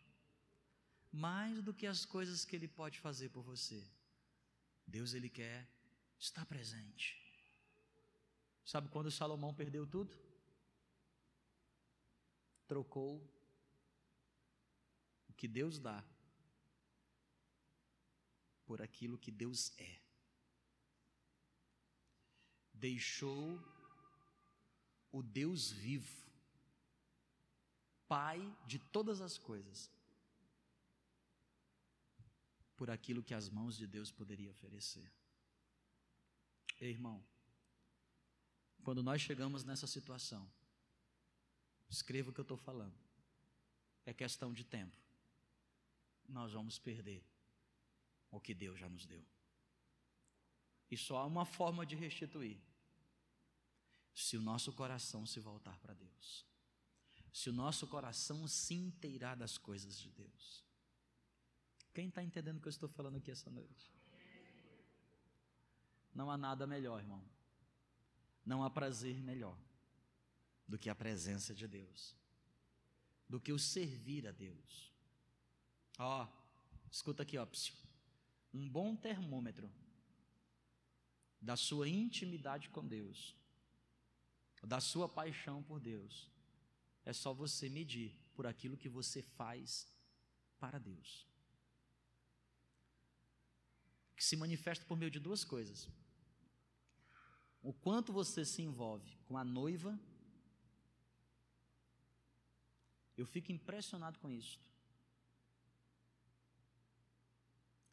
Mais 1.11 1.61
do 1.61 1.73
que 1.73 1.87
as 1.87 2.05
coisas 2.05 2.45
que 2.45 2.55
ele 2.55 2.67
pode 2.67 2.99
fazer 2.99 3.29
por 3.29 3.41
você. 3.41 3.83
Deus 4.85 5.13
ele 5.13 5.29
quer 5.29 5.67
estar 6.19 6.45
presente. 6.45 7.15
Sabe 8.65 8.89
quando 8.89 9.09
Salomão 9.09 9.53
perdeu 9.53 9.87
tudo? 9.87 10.15
Trocou 12.67 13.25
o 15.29 15.33
que 15.33 15.47
Deus 15.47 15.79
dá 15.79 16.03
por 18.65 18.81
aquilo 18.81 19.17
que 19.17 19.31
Deus 19.31 19.71
é. 19.79 20.01
Deixou 22.73 23.57
o 25.17 25.23
Deus 25.23 25.71
vivo, 25.71 26.15
Pai 28.07 28.39
de 28.65 28.79
todas 28.79 29.19
as 29.19 29.37
coisas, 29.37 29.91
por 32.77 32.89
aquilo 32.89 33.23
que 33.23 33.33
as 33.33 33.49
mãos 33.49 33.75
de 33.75 33.85
Deus 33.85 34.11
poderiam 34.11 34.51
oferecer. 34.51 35.11
Ei, 36.79 36.91
irmão, 36.91 37.21
quando 38.83 39.03
nós 39.03 39.21
chegamos 39.21 39.65
nessa 39.65 39.87
situação, 39.87 40.49
escreva 41.89 42.29
o 42.29 42.33
que 42.33 42.39
eu 42.39 42.43
estou 42.43 42.55
falando, 42.55 42.97
é 44.05 44.13
questão 44.13 44.53
de 44.53 44.63
tempo, 44.63 44.95
nós 46.29 46.53
vamos 46.53 46.77
perder 46.77 47.25
o 48.31 48.39
que 48.39 48.53
Deus 48.53 48.79
já 48.79 48.87
nos 48.87 49.05
deu. 49.05 49.25
E 50.89 50.95
só 50.95 51.17
há 51.17 51.25
uma 51.25 51.43
forma 51.43 51.85
de 51.85 51.95
restituir: 51.95 52.57
se 54.19 54.35
o 54.35 54.41
nosso 54.41 54.73
coração 54.73 55.27
se 55.27 55.39
voltar 55.39 55.77
para 55.77 55.93
Deus, 55.93 56.43
se 57.31 57.51
o 57.51 57.53
nosso 57.53 57.85
coração 57.85 58.47
se 58.47 58.73
inteirar 58.73 59.35
das 59.35 59.59
coisas 59.59 59.95
de 59.95 60.09
Deus. 60.09 60.65
Quem 61.93 62.07
está 62.07 62.23
entendendo 62.23 62.57
o 62.57 62.59
que 62.59 62.67
eu 62.67 62.71
estou 62.71 62.89
falando 62.89 63.17
aqui 63.17 63.29
essa 63.29 63.51
noite? 63.51 63.91
Não 66.15 66.31
há 66.31 66.37
nada 66.37 66.65
melhor, 66.65 66.99
irmão. 66.99 67.23
Não 68.43 68.63
há 68.63 68.71
prazer 68.71 69.21
melhor 69.21 69.55
do 70.67 70.79
que 70.79 70.89
a 70.89 70.95
presença 70.95 71.53
de 71.53 71.67
Deus, 71.67 72.15
do 73.29 73.39
que 73.39 73.53
o 73.53 73.59
servir 73.59 74.25
a 74.25 74.31
Deus. 74.31 74.91
Ó, 75.99 76.23
oh, 76.23 76.27
escuta 76.91 77.21
aqui, 77.21 77.37
ó, 77.37 77.45
psiu 77.45 77.75
um 78.51 78.67
bom 78.67 78.95
termômetro 78.95 79.71
da 81.39 81.55
sua 81.55 81.87
intimidade 81.87 82.69
com 82.69 82.83
Deus, 82.83 83.35
da 84.65 84.79
sua 84.79 85.07
paixão 85.07 85.61
por 85.61 85.79
Deus, 85.79 86.29
é 87.05 87.13
só 87.13 87.33
você 87.33 87.69
medir 87.69 88.17
por 88.33 88.47
aquilo 88.47 88.77
que 88.77 88.89
você 88.89 89.21
faz 89.21 89.87
para 90.59 90.79
Deus. 90.79 91.27
Que 94.15 94.23
se 94.23 94.35
manifesta 94.35 94.83
por 94.85 94.97
meio 94.97 95.11
de 95.11 95.19
duas 95.19 95.43
coisas. 95.43 95.87
O 97.61 97.71
quanto 97.71 98.11
você 98.11 98.43
se 98.43 98.61
envolve 98.61 99.15
com 99.25 99.37
a 99.37 99.43
noiva. 99.43 99.99
Eu 103.15 103.25
fico 103.25 103.51
impressionado 103.51 104.19
com 104.19 104.29
isso. 104.29 104.59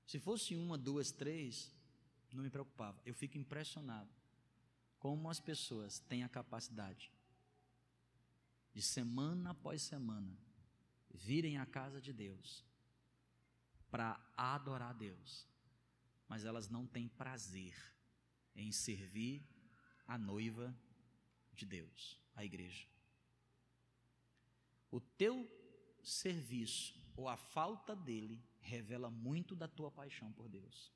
Se 0.07 0.19
fosse 0.19 0.55
uma, 0.55 0.79
duas, 0.79 1.11
três, 1.11 1.73
não 2.33 2.43
me 2.43 2.51
preocupava. 2.51 3.01
Eu 3.05 3.15
fico 3.15 3.37
impressionado 3.37 4.11
como 5.05 5.29
as 5.29 5.39
pessoas 5.39 5.99
têm 5.99 6.25
a 6.25 6.29
capacidade 6.31 7.13
de 8.73 8.81
semana 8.81 9.51
após 9.51 9.83
semana 9.83 10.35
virem 11.11 11.59
à 11.59 11.67
casa 11.67 12.01
de 12.01 12.11
Deus 12.11 12.65
para 13.91 14.19
adorar 14.35 14.93
a 14.93 14.93
Deus, 14.95 15.47
mas 16.27 16.47
elas 16.47 16.71
não 16.71 16.87
têm 16.87 17.07
prazer 17.07 17.77
em 18.57 18.73
servir 18.73 19.47
a 20.07 20.17
noiva 20.17 20.75
de 21.53 21.67
Deus, 21.67 22.19
a 22.35 22.43
igreja. 22.43 22.89
O 24.91 25.03
teu 25.03 25.47
serviço 26.03 26.99
ou 27.15 27.29
a 27.29 27.37
falta 27.37 27.95
dele 27.95 28.43
revela 28.59 29.11
muito 29.11 29.55
da 29.55 29.69
tua 29.69 29.91
paixão 29.91 30.33
por 30.33 30.49
Deus. 30.49 30.91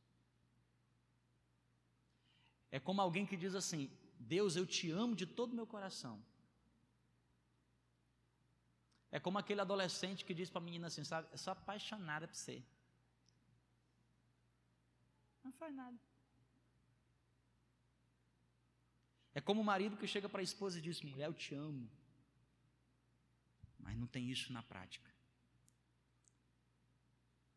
É 2.70 2.78
como 2.78 3.00
alguém 3.00 3.26
que 3.26 3.36
diz 3.36 3.54
assim: 3.54 3.90
Deus, 4.18 4.56
eu 4.56 4.66
te 4.66 4.90
amo 4.90 5.14
de 5.14 5.26
todo 5.26 5.52
o 5.52 5.56
meu 5.56 5.66
coração. 5.66 6.22
É 9.10 9.18
como 9.18 9.38
aquele 9.38 9.60
adolescente 9.60 10.24
que 10.24 10.34
diz 10.34 10.50
para 10.50 10.60
a 10.60 10.64
menina 10.64 10.88
assim: 10.88 11.04
sabe, 11.04 11.28
eu 11.32 11.38
sou 11.38 11.52
apaixonada 11.52 12.28
por 12.28 12.36
você. 12.36 12.62
Não 15.42 15.52
faz 15.52 15.74
nada. 15.74 15.98
É 19.34 19.40
como 19.40 19.60
o 19.60 19.64
marido 19.64 19.96
que 19.96 20.06
chega 20.06 20.28
para 20.28 20.40
a 20.40 20.42
esposa 20.42 20.78
e 20.78 20.82
diz: 20.82 21.00
mulher, 21.00 21.26
eu 21.26 21.34
te 21.34 21.54
amo. 21.54 21.88
Mas 23.78 23.96
não 23.96 24.06
tem 24.06 24.30
isso 24.30 24.52
na 24.52 24.62
prática 24.62 25.08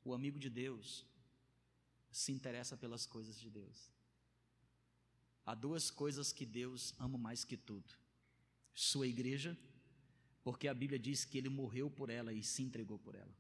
o 0.04 0.14
amigo 0.14 0.40
de 0.40 0.50
Deus 0.50 1.06
se 2.12 2.32
interessa 2.32 2.76
pelas 2.76 3.06
coisas 3.06 3.40
de 3.40 3.50
Deus. 3.50 3.92
Há 5.46 5.56
duas 5.56 5.90
coisas 5.90 6.32
que 6.32 6.46
Deus 6.46 6.94
ama 7.00 7.18
mais 7.18 7.44
que 7.44 7.58
tudo: 7.58 7.94
sua 8.74 9.08
igreja, 9.08 9.58
porque 10.44 10.68
a 10.68 10.74
Bíblia 10.74 11.00
diz 11.00 11.26
que 11.26 11.38
ele 11.38 11.50
morreu 11.50 11.90
por 11.90 12.10
ela 12.10 12.34
e 12.34 12.44
se 12.44 12.64
entregou 12.64 13.00
por 13.00 13.16
ela. 13.16 13.36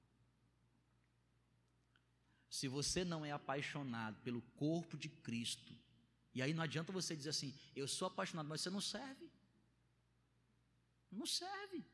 Se 2.50 2.68
você 2.68 3.06
não 3.06 3.26
é 3.26 3.32
apaixonado 3.32 4.20
pelo 4.22 4.42
corpo 4.42 4.98
de 4.98 5.08
Cristo, 5.08 5.74
e 6.34 6.42
aí 6.42 6.54
não 6.54 6.64
adianta 6.64 6.92
você 6.92 7.16
dizer 7.16 7.30
assim, 7.30 7.54
eu 7.76 7.88
sou 7.88 8.08
apaixonado, 8.08 8.48
mas 8.48 8.62
você 8.62 8.70
não 8.70 8.82
serve. 8.82 9.30
Não 11.12 11.26
serve. 11.26 11.86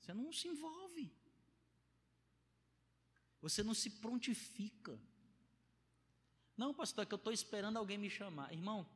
Você 0.00 0.14
não 0.14 0.32
se 0.32 0.48
envolve. 0.48 1.12
Você 3.40 3.62
não 3.62 3.74
se 3.74 3.90
prontifica. 3.90 4.98
Não, 6.56 6.72
pastor, 6.72 7.02
é 7.02 7.06
que 7.06 7.12
eu 7.12 7.16
estou 7.16 7.32
esperando 7.32 7.76
alguém 7.76 7.98
me 7.98 8.08
chamar. 8.08 8.52
Irmão, 8.52 8.88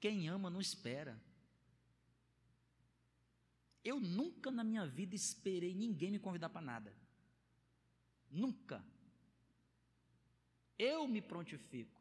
quem 0.00 0.28
ama 0.28 0.48
não 0.48 0.60
espera. 0.60 1.20
Eu 3.84 4.00
nunca 4.00 4.50
na 4.50 4.64
minha 4.64 4.86
vida 4.86 5.14
esperei 5.14 5.74
ninguém 5.74 6.10
me 6.10 6.18
convidar 6.18 6.48
para 6.48 6.62
nada. 6.62 6.94
Nunca. 8.30 8.84
Eu 10.78 11.06
me 11.06 11.20
prontifico. 11.20 12.00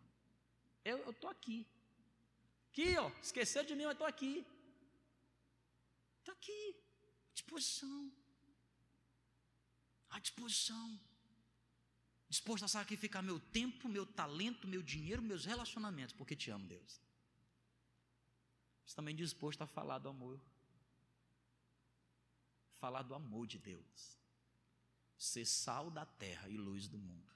Eu 0.85 1.09
estou 1.09 1.29
aqui. 1.29 1.67
Aqui, 2.69 2.97
ó. 2.97 3.09
Esqueceu 3.21 3.63
de 3.63 3.75
mim, 3.75 3.83
mas 3.83 3.93
estou 3.93 4.07
aqui. 4.07 4.45
Estou 6.19 6.33
aqui. 6.33 6.75
Disposição. 7.33 8.11
À 10.09 10.19
disposição 10.19 10.99
disposto 12.29 12.63
a 12.63 12.67
sacrificar 12.67 13.23
meu 13.23 13.39
tempo, 13.39 13.87
meu 13.87 14.05
talento, 14.05 14.67
meu 14.67 14.81
dinheiro, 14.81 15.21
meus 15.21 15.45
relacionamentos, 15.45 16.13
porque 16.13 16.35
te 16.35 16.51
amo, 16.51 16.67
Deus. 16.67 17.01
Mas 18.83 18.93
também 18.93 19.15
disposto 19.15 19.61
a 19.61 19.67
falar 19.67 19.99
do 19.99 20.09
amor. 20.09 20.39
Falar 22.79 23.01
do 23.01 23.15
amor 23.15 23.47
de 23.47 23.57
Deus. 23.57 24.17
Ser 25.17 25.45
sal 25.45 25.89
da 25.89 26.05
terra 26.05 26.47
e 26.49 26.57
luz 26.57 26.87
do 26.87 26.97
mundo. 26.97 27.31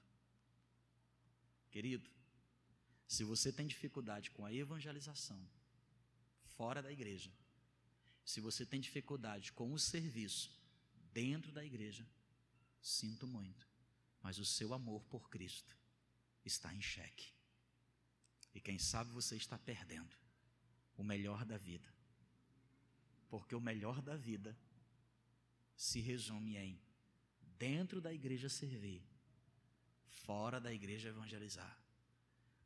Querido, 1.70 2.08
se 3.08 3.24
você 3.24 3.50
tem 3.50 3.66
dificuldade 3.66 4.30
com 4.30 4.44
a 4.44 4.52
evangelização 4.52 5.42
fora 6.56 6.82
da 6.82 6.92
igreja, 6.92 7.32
se 8.24 8.40
você 8.40 8.64
tem 8.64 8.80
dificuldade 8.80 9.52
com 9.52 9.72
o 9.72 9.78
serviço 9.78 10.50
dentro 11.12 11.50
da 11.50 11.64
igreja, 11.64 12.06
sinto 12.80 13.26
muito 13.26 13.71
mas 14.22 14.38
o 14.38 14.44
seu 14.44 14.72
amor 14.72 15.02
por 15.04 15.28
Cristo 15.28 15.76
está 16.44 16.72
em 16.74 16.80
xeque. 16.80 17.32
E 18.54 18.60
quem 18.60 18.78
sabe 18.78 19.10
você 19.10 19.36
está 19.36 19.58
perdendo 19.58 20.14
o 20.96 21.02
melhor 21.02 21.44
da 21.44 21.56
vida. 21.56 21.92
Porque 23.28 23.54
o 23.54 23.60
melhor 23.60 24.02
da 24.02 24.16
vida 24.16 24.56
se 25.74 26.00
resume 26.00 26.56
em 26.56 26.80
dentro 27.58 28.00
da 28.00 28.12
igreja 28.12 28.48
servir, 28.48 29.02
fora 30.06 30.60
da 30.60 30.72
igreja 30.72 31.08
evangelizar. 31.08 31.78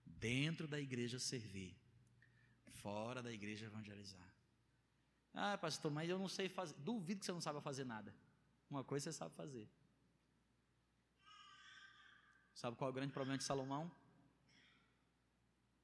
Dentro 0.04 0.66
da 0.66 0.80
igreja 0.80 1.18
servir, 1.18 1.76
fora 2.82 3.22
da 3.22 3.32
igreja 3.32 3.66
evangelizar. 3.66 4.34
Ah, 5.32 5.58
pastor, 5.58 5.90
mas 5.92 6.08
eu 6.08 6.18
não 6.18 6.28
sei 6.28 6.48
fazer. 6.48 6.74
Duvido 6.78 7.20
que 7.20 7.26
você 7.26 7.32
não 7.32 7.40
saiba 7.40 7.60
fazer 7.60 7.84
nada. 7.84 8.14
Uma 8.70 8.82
coisa 8.82 9.04
você 9.04 9.18
sabe 9.18 9.34
fazer. 9.34 9.68
Sabe 12.56 12.74
qual 12.74 12.88
é 12.88 12.90
o 12.90 12.94
grande 12.94 13.12
problema 13.12 13.36
de 13.36 13.44
Salomão? 13.44 13.94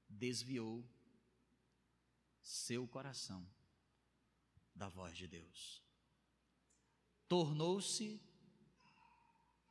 Desviou 0.09 0.83
seu 2.41 2.89
coração 2.89 3.47
da 4.75 4.89
voz 4.89 5.15
de 5.15 5.29
Deus. 5.29 5.83
Tornou-se 7.29 8.19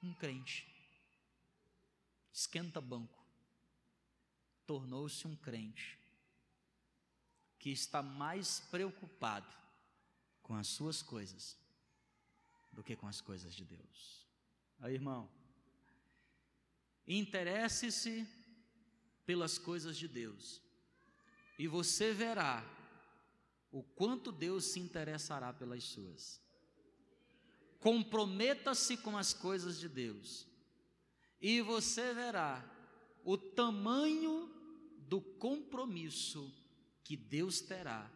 um 0.04 0.14
crente. 0.14 0.72
Esquenta 2.32 2.80
banco. 2.80 3.26
Tornou-se 4.68 5.28
um 5.28 5.36
crente 5.36 6.00
que 7.58 7.72
está 7.72 8.04
mais 8.04 8.60
preocupado 8.60 9.52
com 10.44 10.54
as 10.54 10.68
suas 10.68 11.02
coisas 11.02 11.58
do 12.72 12.84
que 12.84 12.96
com 12.96 13.08
as 13.08 13.22
coisas 13.22 13.56
de 13.56 13.66
Deus. 13.66 14.28
Aí, 14.80 14.94
irmão, 14.94 15.41
interesse-se 17.18 18.28
pelas 19.26 19.58
coisas 19.58 19.98
de 19.98 20.08
Deus, 20.08 20.62
e 21.58 21.68
você 21.68 22.14
verá 22.14 22.64
o 23.72 23.84
quanto 23.84 24.32
Deus 24.32 24.66
se 24.66 24.80
interessará 24.80 25.54
pelas 25.54 25.84
suas. 25.84 26.42
Comprometa-se 27.80 28.98
com 28.98 29.18
as 29.18 29.34
coisas 29.34 29.80
de 29.80 29.88
Deus, 29.88 30.48
e 31.42 31.62
você 31.62 32.14
verá 32.14 32.64
o 33.24 33.38
tamanho 33.38 34.50
do 35.08 35.22
compromisso 35.22 36.54
que 37.04 37.18
Deus 37.18 37.62
terá 37.62 38.10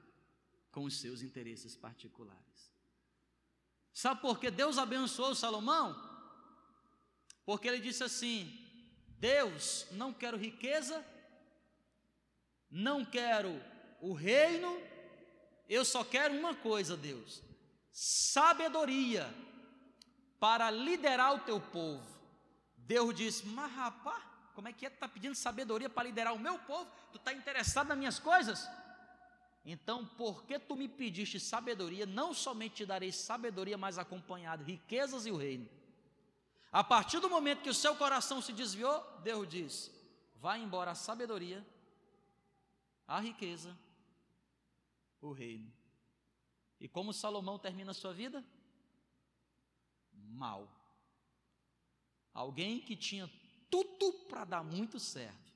com 0.71 0.83
os 0.83 0.97
seus 0.99 1.21
interesses 1.21 1.75
particulares. 1.75 2.71
Sabe 3.93 4.21
por 4.21 4.39
que 4.39 4.51
Deus 4.51 4.77
abençoou 4.77 5.33
Salomão? 5.33 5.95
Porque 7.45 7.67
ele 7.67 7.79
disse 7.79 8.03
assim: 8.03 8.64
Deus, 9.26 9.88
não 9.89 10.13
quero 10.13 10.38
riqueza, 10.38 11.03
não 12.69 13.03
quero 13.03 13.59
o 13.99 14.13
reino, 14.13 14.80
eu 15.67 15.84
só 15.84 16.03
quero 16.03 16.36
uma 16.36 16.53
coisa, 16.53 16.95
Deus: 16.95 17.41
sabedoria 17.91 19.28
para 20.39 20.69
liderar 20.69 21.34
o 21.34 21.39
teu 21.39 21.59
povo. 21.59 22.05
Deus 22.78 23.15
disse: 23.15 23.47
Mas 23.47 23.71
rapaz, 23.71 24.21
como 24.53 24.67
é 24.67 24.73
que 24.73 24.86
é? 24.86 24.91
Tu 24.91 24.93
está 24.93 25.07
pedindo 25.07 25.34
sabedoria 25.34 25.89
para 25.89 26.07
liderar 26.07 26.36
o 26.36 26.39
meu 26.39 26.59
povo? 26.59 26.88
Tu 27.11 27.17
está 27.17 27.34
interessado 27.34 27.88
nas 27.88 27.97
minhas 27.97 28.19
coisas? 28.19 28.69
Então, 29.65 30.05
porque 30.05 30.59
tu 30.59 30.76
me 30.76 30.88
pediste 30.88 31.39
sabedoria, 31.39 32.05
não 32.05 32.32
somente 32.32 32.76
te 32.76 32.86
darei 32.86 33.11
sabedoria, 33.11 33.76
mas 33.76 33.97
acompanhado 33.97 34.63
riquezas 34.63 35.26
e 35.26 35.32
o 35.32 35.38
reino. 35.38 35.67
A 36.76 36.84
partir 36.84 37.21
do 37.21 37.30
momento 37.30 37.61
que 37.61 37.69
o 37.69 37.73
seu 37.73 37.95
coração 37.95 38.41
se 38.41 38.51
desviou, 38.51 39.01
Deus 39.21 39.47
diz: 39.47 39.91
vai 40.36 40.61
embora 40.61 40.91
a 40.91 40.95
sabedoria, 40.95 41.65
a 43.07 43.17
riqueza, 43.21 43.80
o 45.21 45.32
reino. 45.32 45.71
E 46.78 46.89
como 46.89 47.13
Salomão 47.13 47.57
termina 47.57 47.91
a 47.91 47.93
sua 47.93 48.13
vida? 48.13 48.45
Mal. 50.11 50.69
Alguém 52.34 52.82
que 52.82 52.97
tinha 52.97 53.32
tudo 53.71 54.11
para 54.28 54.43
dar 54.43 54.61
muito 54.61 54.99
certo, 54.99 55.53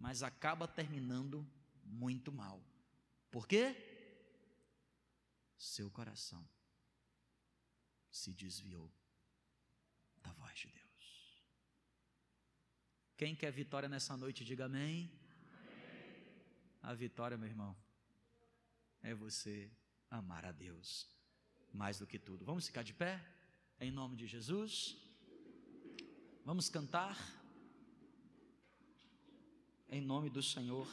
mas 0.00 0.22
acaba 0.22 0.66
terminando 0.66 1.46
muito 1.84 2.32
mal. 2.32 2.58
Por 3.30 3.46
quê? 3.46 3.76
Seu 5.58 5.90
coração 5.90 6.42
se 8.10 8.32
desviou 8.32 8.90
da 10.22 10.32
voz 10.32 10.58
de 10.58 10.68
Deus. 10.68 11.42
Quem 13.16 13.34
quer 13.34 13.50
vitória 13.52 13.88
nessa 13.88 14.16
noite, 14.16 14.44
diga 14.44 14.64
amém. 14.66 15.10
amém. 15.52 16.32
A 16.82 16.94
vitória, 16.94 17.36
meu 17.36 17.48
irmão, 17.48 17.76
é 19.02 19.14
você 19.14 19.70
amar 20.10 20.44
a 20.44 20.52
Deus 20.52 21.08
mais 21.72 21.98
do 21.98 22.06
que 22.06 22.18
tudo. 22.18 22.44
Vamos 22.44 22.66
ficar 22.66 22.82
de 22.82 22.92
pé, 22.92 23.24
em 23.80 23.90
nome 23.90 24.16
de 24.16 24.26
Jesus. 24.26 24.96
Vamos 26.44 26.68
cantar, 26.68 27.16
em 29.88 30.00
nome 30.00 30.28
do 30.28 30.42
Senhor. 30.42 30.88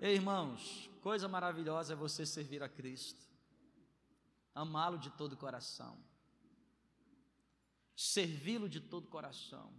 Ei, 0.00 0.14
irmãos, 0.14 0.90
coisa 1.00 1.28
maravilhosa 1.28 1.92
é 1.92 1.96
você 1.96 2.26
servir 2.26 2.62
a 2.62 2.68
Cristo, 2.68 3.22
amá-lo 4.54 4.98
de 4.98 5.10
todo 5.10 5.34
o 5.34 5.36
coração, 5.36 5.98
servi-lo 7.94 8.68
de 8.68 8.80
todo 8.80 9.04
o 9.04 9.10
coração, 9.10 9.72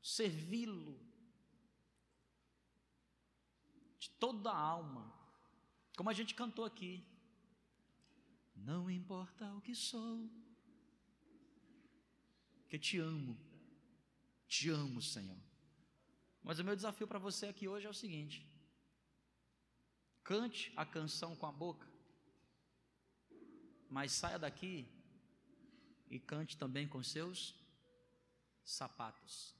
servi-lo 0.00 0.98
de 3.98 4.10
toda 4.10 4.50
a 4.50 4.56
alma, 4.56 5.12
como 5.96 6.10
a 6.10 6.12
gente 6.12 6.34
cantou 6.34 6.64
aqui. 6.64 7.04
Não 8.54 8.90
importa 8.90 9.52
o 9.54 9.60
que 9.60 9.74
sou, 9.74 10.28
que 12.68 12.78
te 12.78 12.98
amo, 12.98 13.38
te 14.46 14.68
amo, 14.68 15.00
Senhor. 15.00 15.38
Mas 16.42 16.58
o 16.58 16.64
meu 16.64 16.74
desafio 16.74 17.06
para 17.06 17.18
você 17.18 17.46
aqui 17.46 17.68
hoje 17.68 17.86
é 17.86 17.90
o 17.90 17.94
seguinte: 17.94 18.46
cante 20.22 20.72
a 20.76 20.84
canção 20.84 21.34
com 21.34 21.46
a 21.46 21.52
boca, 21.52 21.88
mas 23.88 24.12
saia 24.12 24.38
daqui 24.38 24.88
e 26.10 26.18
cante 26.18 26.56
também 26.56 26.86
com 26.86 27.02
seus 27.02 27.54
sapatos, 28.64 29.54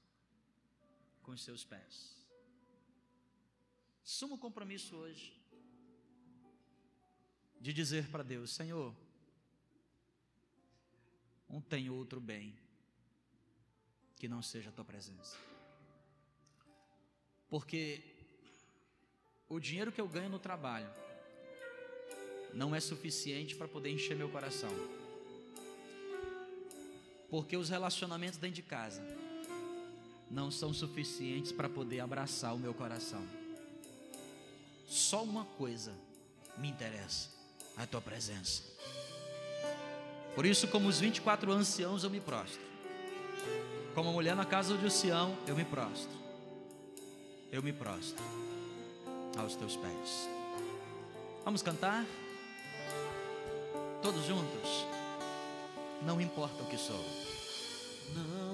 com 1.23 1.35
seus 1.37 1.63
pés. 1.63 2.15
Sumo 4.03 4.37
compromisso 4.37 4.95
hoje 4.95 5.39
de 7.59 7.73
dizer 7.73 8.09
para 8.09 8.23
Deus: 8.23 8.51
Senhor, 8.51 8.95
não 11.47 11.61
tem 11.61 11.89
outro 11.89 12.19
bem 12.19 12.57
que 14.15 14.27
não 14.27 14.41
seja 14.41 14.69
a 14.69 14.73
tua 14.73 14.85
presença. 14.85 15.37
Porque 17.49 18.03
o 19.47 19.59
dinheiro 19.59 19.91
que 19.91 19.99
eu 19.99 20.07
ganho 20.07 20.29
no 20.29 20.39
trabalho 20.39 20.89
não 22.53 22.75
é 22.75 22.79
suficiente 22.79 23.55
para 23.55 23.67
poder 23.67 23.91
encher 23.91 24.15
meu 24.15 24.29
coração. 24.29 24.71
Porque 27.29 27.55
os 27.57 27.69
relacionamentos 27.69 28.37
dentro 28.37 28.55
de 28.55 28.61
casa 28.61 29.01
não 30.29 30.51
são 30.51 30.73
suficientes 30.73 31.51
para 31.51 31.69
poder 31.69 31.99
abraçar 31.99 32.53
o 32.53 32.59
meu 32.59 32.73
coração. 32.73 33.23
Só 34.87 35.23
uma 35.23 35.45
coisa 35.45 35.93
me 36.57 36.69
interessa: 36.69 37.29
a 37.77 37.85
tua 37.85 38.01
presença. 38.01 38.63
Por 40.35 40.45
isso, 40.45 40.67
como 40.67 40.87
os 40.87 40.99
24 40.99 41.51
anciãos, 41.51 42.03
eu 42.03 42.09
me 42.09 42.19
prostro. 42.19 42.61
Como 43.93 44.09
a 44.09 44.13
mulher 44.13 44.35
na 44.35 44.45
casa 44.45 44.77
de 44.77 44.89
Sião, 44.91 45.37
eu 45.47 45.55
me 45.55 45.65
prostro 45.65 46.19
eu 47.51 47.63
me 47.63 47.73
prostro 47.73 48.23
aos 49.37 49.55
teus 49.55 49.75
pés. 49.75 50.29
Vamos 51.43 51.61
cantar? 51.61 52.05
Todos 54.01 54.23
juntos? 54.25 54.85
Não 56.01 56.19
importa 56.21 56.63
o 56.63 56.65
que 56.65 56.77
sou. 56.77 57.03
Não. 58.15 58.48